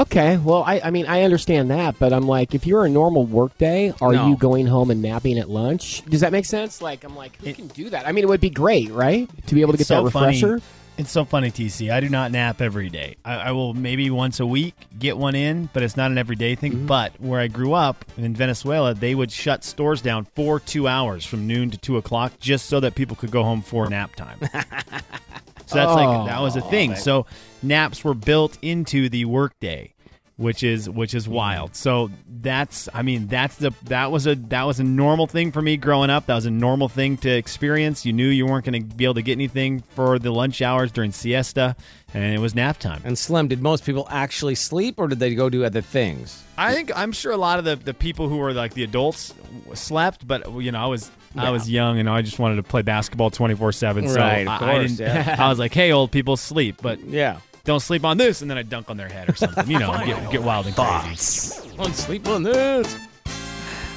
Okay, 0.00 0.38
well, 0.38 0.62
I, 0.66 0.80
I 0.84 0.90
mean, 0.90 1.06
I 1.06 1.22
understand 1.22 1.70
that, 1.70 1.98
but 1.98 2.12
I'm 2.12 2.26
like, 2.26 2.54
if 2.54 2.66
you're 2.66 2.84
a 2.84 2.88
normal 2.88 3.24
workday, 3.26 3.92
are 4.00 4.12
No. 4.12 4.28
you 4.28 4.36
going 4.36 4.66
home 4.66 4.90
and 4.90 5.02
napping 5.02 5.38
at 5.38 5.50
lunch? 5.50 6.02
Does 6.06 6.22
that 6.22 6.32
make 6.32 6.46
sense? 6.46 6.80
Like, 6.80 7.04
I'm 7.04 7.14
like, 7.14 7.36
who 7.36 7.52
can 7.52 7.68
do 7.68 7.90
that? 7.90 8.06
I 8.06 8.12
mean, 8.12 8.24
it 8.24 8.28
would 8.28 8.40
be 8.40 8.50
great, 8.50 8.90
right? 8.90 9.28
To 9.48 9.54
be 9.54 9.60
able 9.60 9.72
to 9.72 9.78
get 9.78 9.88
that 9.88 10.10
funny. 10.10 10.28
refresher. 10.36 10.60
It's 10.98 11.10
so 11.10 11.24
funny, 11.24 11.50
TC. 11.50 11.90
I 11.90 12.00
do 12.00 12.08
not 12.10 12.32
nap 12.32 12.60
every 12.60 12.90
day. 12.90 13.16
I, 13.24 13.34
I 13.34 13.52
will 13.52 13.72
maybe 13.74 14.10
once 14.10 14.40
a 14.40 14.46
week 14.46 14.74
get 14.98 15.16
one 15.16 15.34
in, 15.34 15.68
but 15.72 15.82
it's 15.82 15.96
not 15.96 16.10
an 16.10 16.18
everyday 16.18 16.54
thing. 16.54 16.72
Mm-hmm. 16.72 16.86
But 16.86 17.18
where 17.18 17.40
I 17.40 17.48
grew 17.48 17.72
up 17.72 18.04
in 18.18 18.34
Venezuela, 18.34 18.92
they 18.94 19.14
would 19.14 19.32
shut 19.32 19.64
stores 19.64 20.02
down 20.02 20.26
for 20.34 20.60
two 20.60 20.86
hours 20.88 21.24
from 21.24 21.46
noon 21.46 21.70
to 21.70 21.78
two 21.78 21.96
o'clock 21.96 22.32
just 22.40 22.66
so 22.66 22.78
that 22.80 22.94
people 22.94 23.16
could 23.16 23.30
go 23.30 23.42
home 23.42 23.62
for 23.62 23.88
nap 23.88 24.14
time. 24.16 24.38
so 25.72 25.78
that's 25.78 25.94
like 25.94 26.26
that 26.28 26.40
was 26.40 26.56
a 26.56 26.64
oh, 26.64 26.70
thing. 26.70 26.96
So 26.96 27.26
naps 27.62 28.04
were 28.04 28.14
built 28.14 28.58
into 28.62 29.08
the 29.08 29.24
workday. 29.24 29.91
Which 30.38 30.62
is 30.62 30.88
which 30.88 31.14
is 31.14 31.28
wild. 31.28 31.76
So 31.76 32.10
that's 32.26 32.88
I 32.94 33.02
mean 33.02 33.26
that's 33.28 33.56
the 33.56 33.72
that 33.84 34.10
was 34.10 34.26
a 34.26 34.34
that 34.34 34.64
was 34.64 34.80
a 34.80 34.84
normal 34.84 35.26
thing 35.26 35.52
for 35.52 35.60
me 35.60 35.76
growing 35.76 36.08
up. 36.10 36.26
That 36.26 36.34
was 36.34 36.46
a 36.46 36.50
normal 36.50 36.88
thing 36.88 37.18
to 37.18 37.30
experience. 37.30 38.06
You 38.06 38.12
knew 38.14 38.28
you 38.28 38.46
weren't 38.46 38.64
going 38.64 38.88
to 38.88 38.96
be 38.96 39.04
able 39.04 39.14
to 39.14 39.22
get 39.22 39.32
anything 39.32 39.80
for 39.90 40.18
the 40.18 40.32
lunch 40.32 40.62
hours 40.62 40.90
during 40.90 41.12
siesta, 41.12 41.76
and 42.14 42.34
it 42.34 42.38
was 42.38 42.54
nap 42.54 42.78
time. 42.78 43.02
And 43.04 43.16
Slim, 43.16 43.46
did 43.48 43.60
most 43.60 43.84
people 43.84 44.08
actually 44.10 44.54
sleep 44.54 44.94
or 44.98 45.06
did 45.06 45.18
they 45.20 45.34
go 45.34 45.50
do 45.50 45.64
other 45.64 45.82
things? 45.82 46.42
I 46.56 46.72
think 46.74 46.90
I'm 46.96 47.12
sure 47.12 47.32
a 47.32 47.36
lot 47.36 47.58
of 47.58 47.64
the, 47.66 47.76
the 47.76 47.94
people 47.94 48.28
who 48.28 48.38
were 48.38 48.52
like 48.54 48.72
the 48.74 48.84
adults 48.84 49.34
slept, 49.74 50.26
but 50.26 50.50
you 50.60 50.72
know 50.72 50.82
I 50.82 50.86
was 50.86 51.10
I 51.36 51.50
was 51.50 51.70
young 51.70 51.98
and 51.98 52.08
I 52.08 52.22
just 52.22 52.38
wanted 52.38 52.56
to 52.56 52.62
play 52.62 52.82
basketball 52.82 53.30
24 53.30 53.72
seven. 53.72 54.08
So 54.08 54.16
Right, 54.18 54.40
of 54.40 54.48
I, 54.48 54.54
I 54.56 54.58
course, 54.58 54.92
didn't. 54.96 55.14
yeah. 55.26 55.36
I 55.44 55.48
was 55.50 55.58
like, 55.58 55.74
hey, 55.74 55.92
old 55.92 56.10
people, 56.10 56.36
sleep, 56.38 56.76
but 56.82 57.00
Yeah. 57.00 57.38
Don't 57.64 57.80
sleep 57.80 58.04
on 58.04 58.16
this, 58.16 58.42
and 58.42 58.50
then 58.50 58.58
I 58.58 58.62
dunk 58.62 58.90
on 58.90 58.96
their 58.96 59.08
head 59.08 59.28
or 59.28 59.34
something. 59.34 59.70
You 59.70 59.78
know, 59.78 59.92
get, 60.04 60.30
get 60.30 60.42
wild 60.42 60.66
and 60.66 60.74
crazy. 60.74 61.60
Thoughts. 61.60 61.74
Don't 61.76 61.94
sleep 61.94 62.26
on 62.28 62.42
this. 62.42 62.96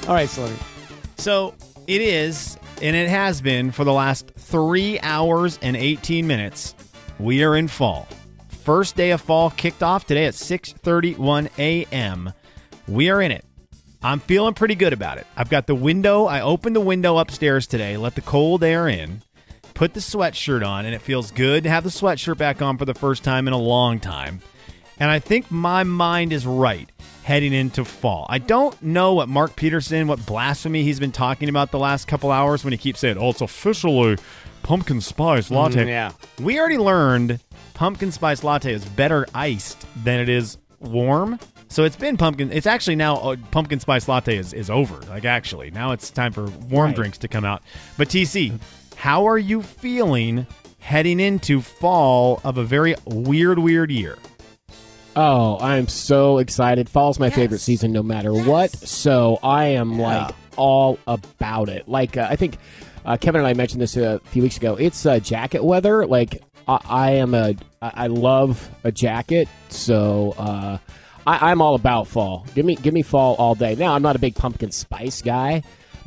All 0.08 0.14
right. 0.14 0.28
So 1.18 1.54
it 1.86 2.00
is, 2.00 2.56
and 2.80 2.94
it 2.94 3.08
has 3.08 3.40
been 3.40 3.72
for 3.72 3.84
the 3.84 3.92
last 3.92 4.30
three 4.36 5.00
hours 5.00 5.58
and 5.62 5.76
18 5.76 6.26
minutes. 6.26 6.74
We 7.18 7.42
are 7.42 7.56
in 7.56 7.68
fall. 7.68 8.06
First 8.48 8.96
day 8.96 9.10
of 9.10 9.20
fall 9.20 9.50
kicked 9.50 9.82
off 9.82 10.06
today 10.06 10.26
at 10.26 10.34
6:31 10.34 11.48
a.m. 11.58 12.32
We 12.88 13.10
are 13.10 13.20
in 13.20 13.32
it. 13.32 13.44
I'm 14.02 14.20
feeling 14.20 14.54
pretty 14.54 14.76
good 14.76 14.92
about 14.92 15.18
it. 15.18 15.26
I've 15.36 15.50
got 15.50 15.66
the 15.66 15.74
window. 15.74 16.26
I 16.26 16.40
opened 16.40 16.76
the 16.76 16.80
window 16.80 17.18
upstairs 17.18 17.66
today, 17.66 17.96
let 17.96 18.14
the 18.14 18.20
cold 18.20 18.62
air 18.62 18.86
in, 18.86 19.22
put 19.76 19.94
the 19.94 20.00
sweatshirt 20.00 20.66
on, 20.66 20.86
and 20.86 20.94
it 20.94 21.00
feels 21.02 21.30
good 21.30 21.62
to 21.64 21.70
have 21.70 21.84
the 21.84 21.90
sweatshirt 21.90 22.38
back 22.38 22.60
on 22.62 22.76
for 22.78 22.84
the 22.86 22.94
first 22.94 23.22
time 23.22 23.46
in 23.46 23.52
a 23.54 23.58
long 23.58 24.00
time. 24.00 24.40
And 24.98 25.10
I 25.10 25.18
think 25.20 25.50
my 25.50 25.84
mind 25.84 26.32
is 26.32 26.46
right. 26.46 26.90
heading 27.22 27.52
into 27.52 27.84
fall. 27.84 28.24
I 28.30 28.38
don't 28.38 28.80
know 28.82 29.12
what 29.14 29.28
Mark 29.28 29.54
Peterson, 29.56 30.06
what 30.08 30.24
blasphemy 30.24 30.82
he's 30.82 30.98
been 31.00 31.12
talking 31.12 31.48
about 31.48 31.70
the 31.72 31.78
last 31.78 32.06
couple 32.08 32.30
hours 32.30 32.64
when 32.64 32.72
he 32.72 32.78
keeps 32.78 33.00
saying, 33.00 33.18
"Oh, 33.18 33.30
it's 33.30 33.40
officially 33.42 34.16
pumpkin 34.62 35.00
spice 35.00 35.50
latte." 35.50 35.84
Mm, 35.84 35.88
yeah. 35.88 36.12
We 36.40 36.58
already 36.58 36.78
learned 36.78 37.40
pumpkin 37.74 38.12
spice 38.12 38.42
latte 38.44 38.72
is 38.72 38.84
better 38.84 39.26
iced 39.34 39.86
than 40.04 40.20
it 40.20 40.28
is 40.30 40.56
warm. 40.80 41.38
So 41.68 41.82
it's 41.82 41.96
been 41.96 42.16
pumpkin. 42.16 42.50
It's 42.52 42.66
actually 42.66 42.94
now 42.96 43.16
uh, 43.16 43.36
pumpkin 43.50 43.80
spice 43.80 44.06
latte 44.08 44.36
is, 44.38 44.52
is 44.54 44.70
over. 44.70 44.94
Like 45.10 45.24
actually, 45.24 45.70
now 45.72 45.90
it's 45.92 46.10
time 46.10 46.32
for 46.32 46.46
warm 46.70 46.86
Right. 46.86 46.94
drinks 46.96 47.18
to 47.18 47.28
come 47.28 47.44
out. 47.44 47.62
But 47.98 48.08
TC, 48.08 48.58
how 49.06 49.28
are 49.28 49.38
you 49.38 49.62
feeling 49.62 50.44
heading 50.80 51.20
into 51.20 51.60
fall 51.60 52.40
of 52.42 52.58
a 52.58 52.64
very 52.64 52.92
weird, 53.04 53.56
weird 53.56 53.88
year? 53.88 54.18
Oh, 55.14 55.60
I'm 55.60 55.86
so 55.86 56.38
excited. 56.38 56.88
Fall's 56.88 57.20
my 57.20 57.30
favorite 57.30 57.60
season 57.60 57.92
no 57.92 58.02
matter 58.02 58.34
what. 58.34 58.72
So 58.72 59.38
I 59.44 59.66
am 59.66 59.96
like 59.96 60.34
all 60.56 60.98
about 61.06 61.68
it. 61.68 61.88
Like, 61.88 62.16
uh, 62.16 62.26
I 62.28 62.34
think 62.34 62.58
uh, 63.04 63.16
Kevin 63.16 63.42
and 63.42 63.46
I 63.46 63.54
mentioned 63.54 63.80
this 63.80 63.96
a 63.96 64.18
few 64.24 64.42
weeks 64.42 64.56
ago. 64.56 64.74
It's 64.74 65.06
uh, 65.06 65.20
jacket 65.20 65.62
weather. 65.62 66.04
Like, 66.04 66.42
I, 66.66 66.80
I 66.84 67.10
am 67.12 67.32
a, 67.32 67.54
I 67.80 67.92
I 67.94 68.06
love 68.08 68.68
a 68.82 68.90
jacket. 68.90 69.46
So, 69.68 70.34
uh, 70.36 70.78
I, 71.28 71.52
I'm 71.52 71.62
all 71.62 71.76
about 71.76 72.08
fall. 72.08 72.44
Give 72.56 72.66
me, 72.66 72.74
give 72.74 72.92
me 72.92 73.02
fall 73.02 73.36
all 73.36 73.54
day. 73.54 73.76
Now, 73.76 73.94
I'm 73.94 74.02
not 74.02 74.16
a 74.16 74.18
big 74.18 74.34
pumpkin 74.34 74.72
spice 74.72 75.22
guy, 75.22 75.62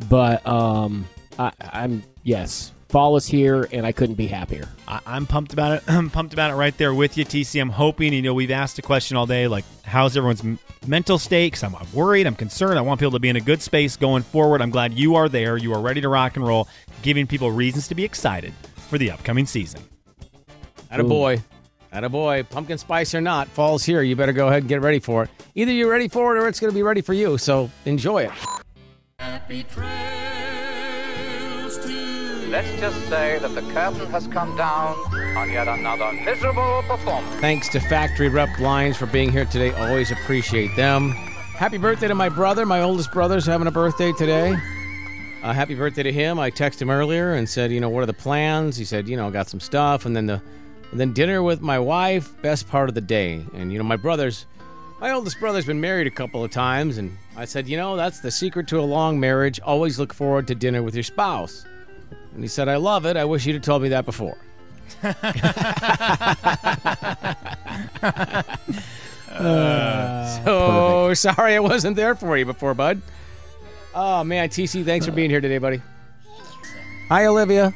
but 0.10 0.46
um, 0.46 1.08
I, 1.40 1.54
I'm 1.62 2.04
yes, 2.24 2.74
fall 2.90 3.16
is 3.16 3.26
here, 3.28 3.68
and 3.72 3.86
I 3.86 3.92
couldn't 3.92 4.16
be 4.16 4.28
happier. 4.28 4.68
I, 4.88 5.00
I'm 5.06 5.26
pumped 5.26 5.54
about 5.54 5.78
it. 5.78 5.84
I'm 5.88 6.10
pumped 6.10 6.34
about 6.34 6.52
it 6.52 6.56
right 6.56 6.76
there 6.78 6.94
with 6.94 7.18
you, 7.18 7.24
TC. 7.26 7.62
I'm 7.62 7.70
hoping, 7.70 8.14
you 8.14 8.22
know, 8.22 8.34
we've 8.34 8.52
asked 8.52 8.76
the 8.76 8.82
question 8.82 9.16
all 9.18 9.26
day, 9.26 9.48
like, 9.48 9.64
how's 9.84 10.18
everyone's 10.18 10.42
m- 10.44 10.60
mental 10.88 11.18
state? 11.18 11.54
'Cause 11.54 11.64
I'm, 11.64 11.76
I'm 11.76 11.92
worried. 11.94 12.28
I'm 12.28 12.36
concerned. 12.36 12.78
I 12.78 12.82
want 12.82 13.00
people 13.00 13.12
to 13.12 13.20
be 13.20 13.30
in 13.30 13.36
a 13.36 13.42
good 13.42 13.62
space 13.62 13.96
going 13.96 14.24
forward. 14.24 14.62
I'm 14.62 14.72
glad 14.72 14.94
you 14.94 15.16
are 15.16 15.30
there. 15.30 15.56
You 15.58 15.74
are 15.74 15.82
ready 15.82 16.02
to 16.02 16.10
rock 16.10 16.36
and 16.36 16.46
roll, 16.46 16.68
giving 17.02 17.28
people 17.28 17.52
reasons 17.52 17.88
to 17.90 17.96
be 17.96 18.04
excited 18.04 18.54
for 18.90 18.98
the 18.98 19.12
upcoming 19.12 19.46
season. 19.46 19.82
At 20.92 21.00
a 21.00 21.04
boy. 21.04 21.42
At 21.92 22.04
a 22.04 22.10
boy. 22.10 22.44
Pumpkin 22.44 22.78
spice 22.78 23.14
or 23.16 23.22
not, 23.22 23.48
fall's 23.48 23.84
here. 23.84 24.02
You 24.02 24.16
better 24.16 24.34
go 24.34 24.48
ahead 24.48 24.64
and 24.64 24.70
get 24.70 24.82
ready 24.82 25.00
for 25.00 25.24
it. 25.24 25.30
Either 25.56 25.72
you're 25.72 25.90
ready 25.90 26.08
for 26.08 26.36
it 26.36 26.40
or 26.40 26.48
it's 26.48 26.60
going 26.60 26.72
to 26.72 26.76
be 26.76 26.84
ready 26.84 27.02
for 27.02 27.14
you. 27.14 27.38
So 27.38 27.70
enjoy 27.86 28.24
it. 28.26 28.32
Let's 32.50 32.80
just 32.80 33.08
say 33.08 33.38
that 33.38 33.54
the 33.54 33.62
curtain 33.74 34.08
has 34.08 34.26
come 34.26 34.58
down 34.58 34.96
on 35.38 35.52
yet 35.52 35.68
another 35.68 36.12
miserable 36.14 36.82
performance. 36.88 37.36
Thanks 37.36 37.70
to 37.70 37.80
Factory 37.80 38.28
Rep 38.28 38.50
Blinds 38.58 38.98
for 38.98 39.06
being 39.06 39.32
here 39.32 39.46
today. 39.46 39.72
Always 39.74 40.10
appreciate 40.10 40.76
them. 40.76 41.12
Happy 41.12 41.78
birthday 41.78 42.08
to 42.08 42.16
my 42.16 42.28
brother. 42.28 42.66
My 42.66 42.82
oldest 42.82 43.12
brother's 43.12 43.46
having 43.46 43.68
a 43.68 43.72
birthday 43.72 44.12
today. 44.14 44.56
Uh, 45.44 45.54
happy 45.54 45.76
birthday 45.76 46.02
to 46.02 46.12
him. 46.12 46.40
I 46.40 46.50
texted 46.50 46.82
him 46.82 46.90
earlier 46.90 47.36
and 47.36 47.48
said, 47.48 47.72
you 47.72 47.80
know, 47.80 47.90
what 47.90 48.02
are 48.02 48.08
the 48.08 48.14
plans? 48.14 48.76
He 48.76 48.84
said, 48.84 49.08
you 49.08 49.16
know, 49.16 49.30
got 49.30 49.48
some 49.48 49.60
stuff, 49.60 50.08
and 50.08 50.16
then 50.16 50.26
the, 50.26 50.42
and 50.90 51.00
then 51.00 51.14
dinner 51.14 51.44
with 51.44 51.62
my 51.62 51.78
wife. 51.78 52.42
Best 52.42 52.68
part 52.68 52.90
of 52.90 52.96
the 52.96 53.02
day. 53.02 53.46
And 53.54 53.72
you 53.72 53.78
know, 53.78 53.84
my 53.84 53.96
brother's, 53.96 54.48
my 55.00 55.12
oldest 55.12 55.40
brother's 55.40 55.66
been 55.66 55.82
married 55.82 56.08
a 56.08 56.12
couple 56.12 56.44
of 56.44 56.50
times, 56.50 56.98
and 56.98 57.16
I 57.38 57.46
said, 57.46 57.68
you 57.68 57.78
know, 57.78 57.96
that's 57.96 58.22
the 58.22 58.32
secret 58.32 58.68
to 58.70 58.80
a 58.80 58.82
long 58.82 59.20
marriage. 59.20 59.60
Always 59.60 60.00
look 60.00 60.16
forward 60.16 60.48
to 60.48 60.56
dinner 60.56 60.82
with 60.82 60.96
your 60.96 61.04
spouse. 61.04 61.64
And 62.34 62.44
he 62.44 62.48
said, 62.48 62.70
I 62.70 62.78
love 62.78 63.06
it. 63.06 63.18
I 63.18 63.26
wish 63.26 63.46
you'd 63.46 63.56
have 63.56 63.64
told 63.64 63.82
me 63.82 63.90
that 63.90 64.06
before. 64.06 64.38
So 70.44 71.14
sorry 71.14 71.56
I 71.56 71.60
wasn't 71.60 71.96
there 71.96 72.16
for 72.16 72.38
you 72.38 72.46
before, 72.46 72.74
bud. 72.74 73.02
Oh 73.94 74.24
man, 74.24 74.50
TC, 74.50 74.86
thanks 74.86 75.06
for 75.06 75.12
being 75.12 75.30
here 75.30 75.42
today, 75.42 75.58
buddy. 75.58 75.82
Hi, 77.10 77.26
Olivia. 77.26 77.74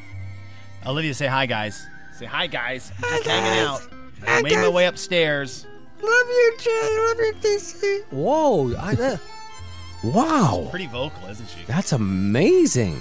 Olivia, 0.85 1.13
say 1.13 1.27
hi, 1.27 1.45
guys. 1.45 1.85
Say 2.17 2.25
hi, 2.25 2.47
guys. 2.47 2.91
I'm 2.97 3.03
just 3.17 3.25
hanging 3.25 3.65
out. 3.65 3.81
I 4.27 4.41
made 4.41 4.55
my 4.55 4.69
way 4.69 4.85
upstairs. 4.85 5.65
Love 6.01 6.27
you, 6.27 6.55
Jay. 6.59 6.97
Love 6.97 7.17
you, 7.17 7.33
TC. 7.41 8.03
Whoa, 8.11 8.75
I, 8.75 8.93
uh, 8.93 9.17
wow, 10.03 10.67
Pretty 10.69 10.87
vocal, 10.87 11.27
isn't 11.29 11.47
she? 11.49 11.63
that's 11.65 11.93
amazing. 11.93 12.99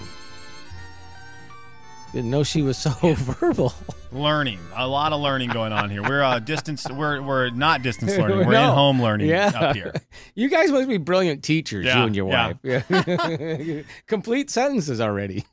Didn't 2.12 2.30
know 2.30 2.42
she 2.42 2.60
was 2.62 2.76
so 2.76 2.90
verbal. 3.14 3.72
Learning, 4.12 4.58
a 4.76 4.86
lot 4.86 5.12
of 5.14 5.20
learning 5.22 5.48
going 5.50 5.72
on 5.72 5.88
here. 5.88 6.02
We're 6.02 6.22
uh, 6.22 6.38
distance. 6.38 6.86
We're 6.90 7.22
we're 7.22 7.48
not 7.50 7.82
distance 7.82 8.14
learning. 8.18 8.38
We're 8.46 8.52
No. 8.52 8.68
in 8.68 8.74
home 8.74 9.02
learning 9.02 9.28
Yeah. 9.28 9.50
up 9.54 9.74
here. 9.74 9.92
You 10.34 10.48
guys 10.50 10.70
must 10.70 10.88
be 10.88 10.98
brilliant 10.98 11.42
teachers, 11.42 11.86
Yeah, 11.86 12.00
you 12.00 12.04
and 12.06 12.16
your 12.16 12.28
yeah. 12.28 12.52
wife. 12.62 12.84
Yeah. 12.88 13.82
Complete 14.06 14.50
sentences 14.50 15.00
already. 15.00 15.44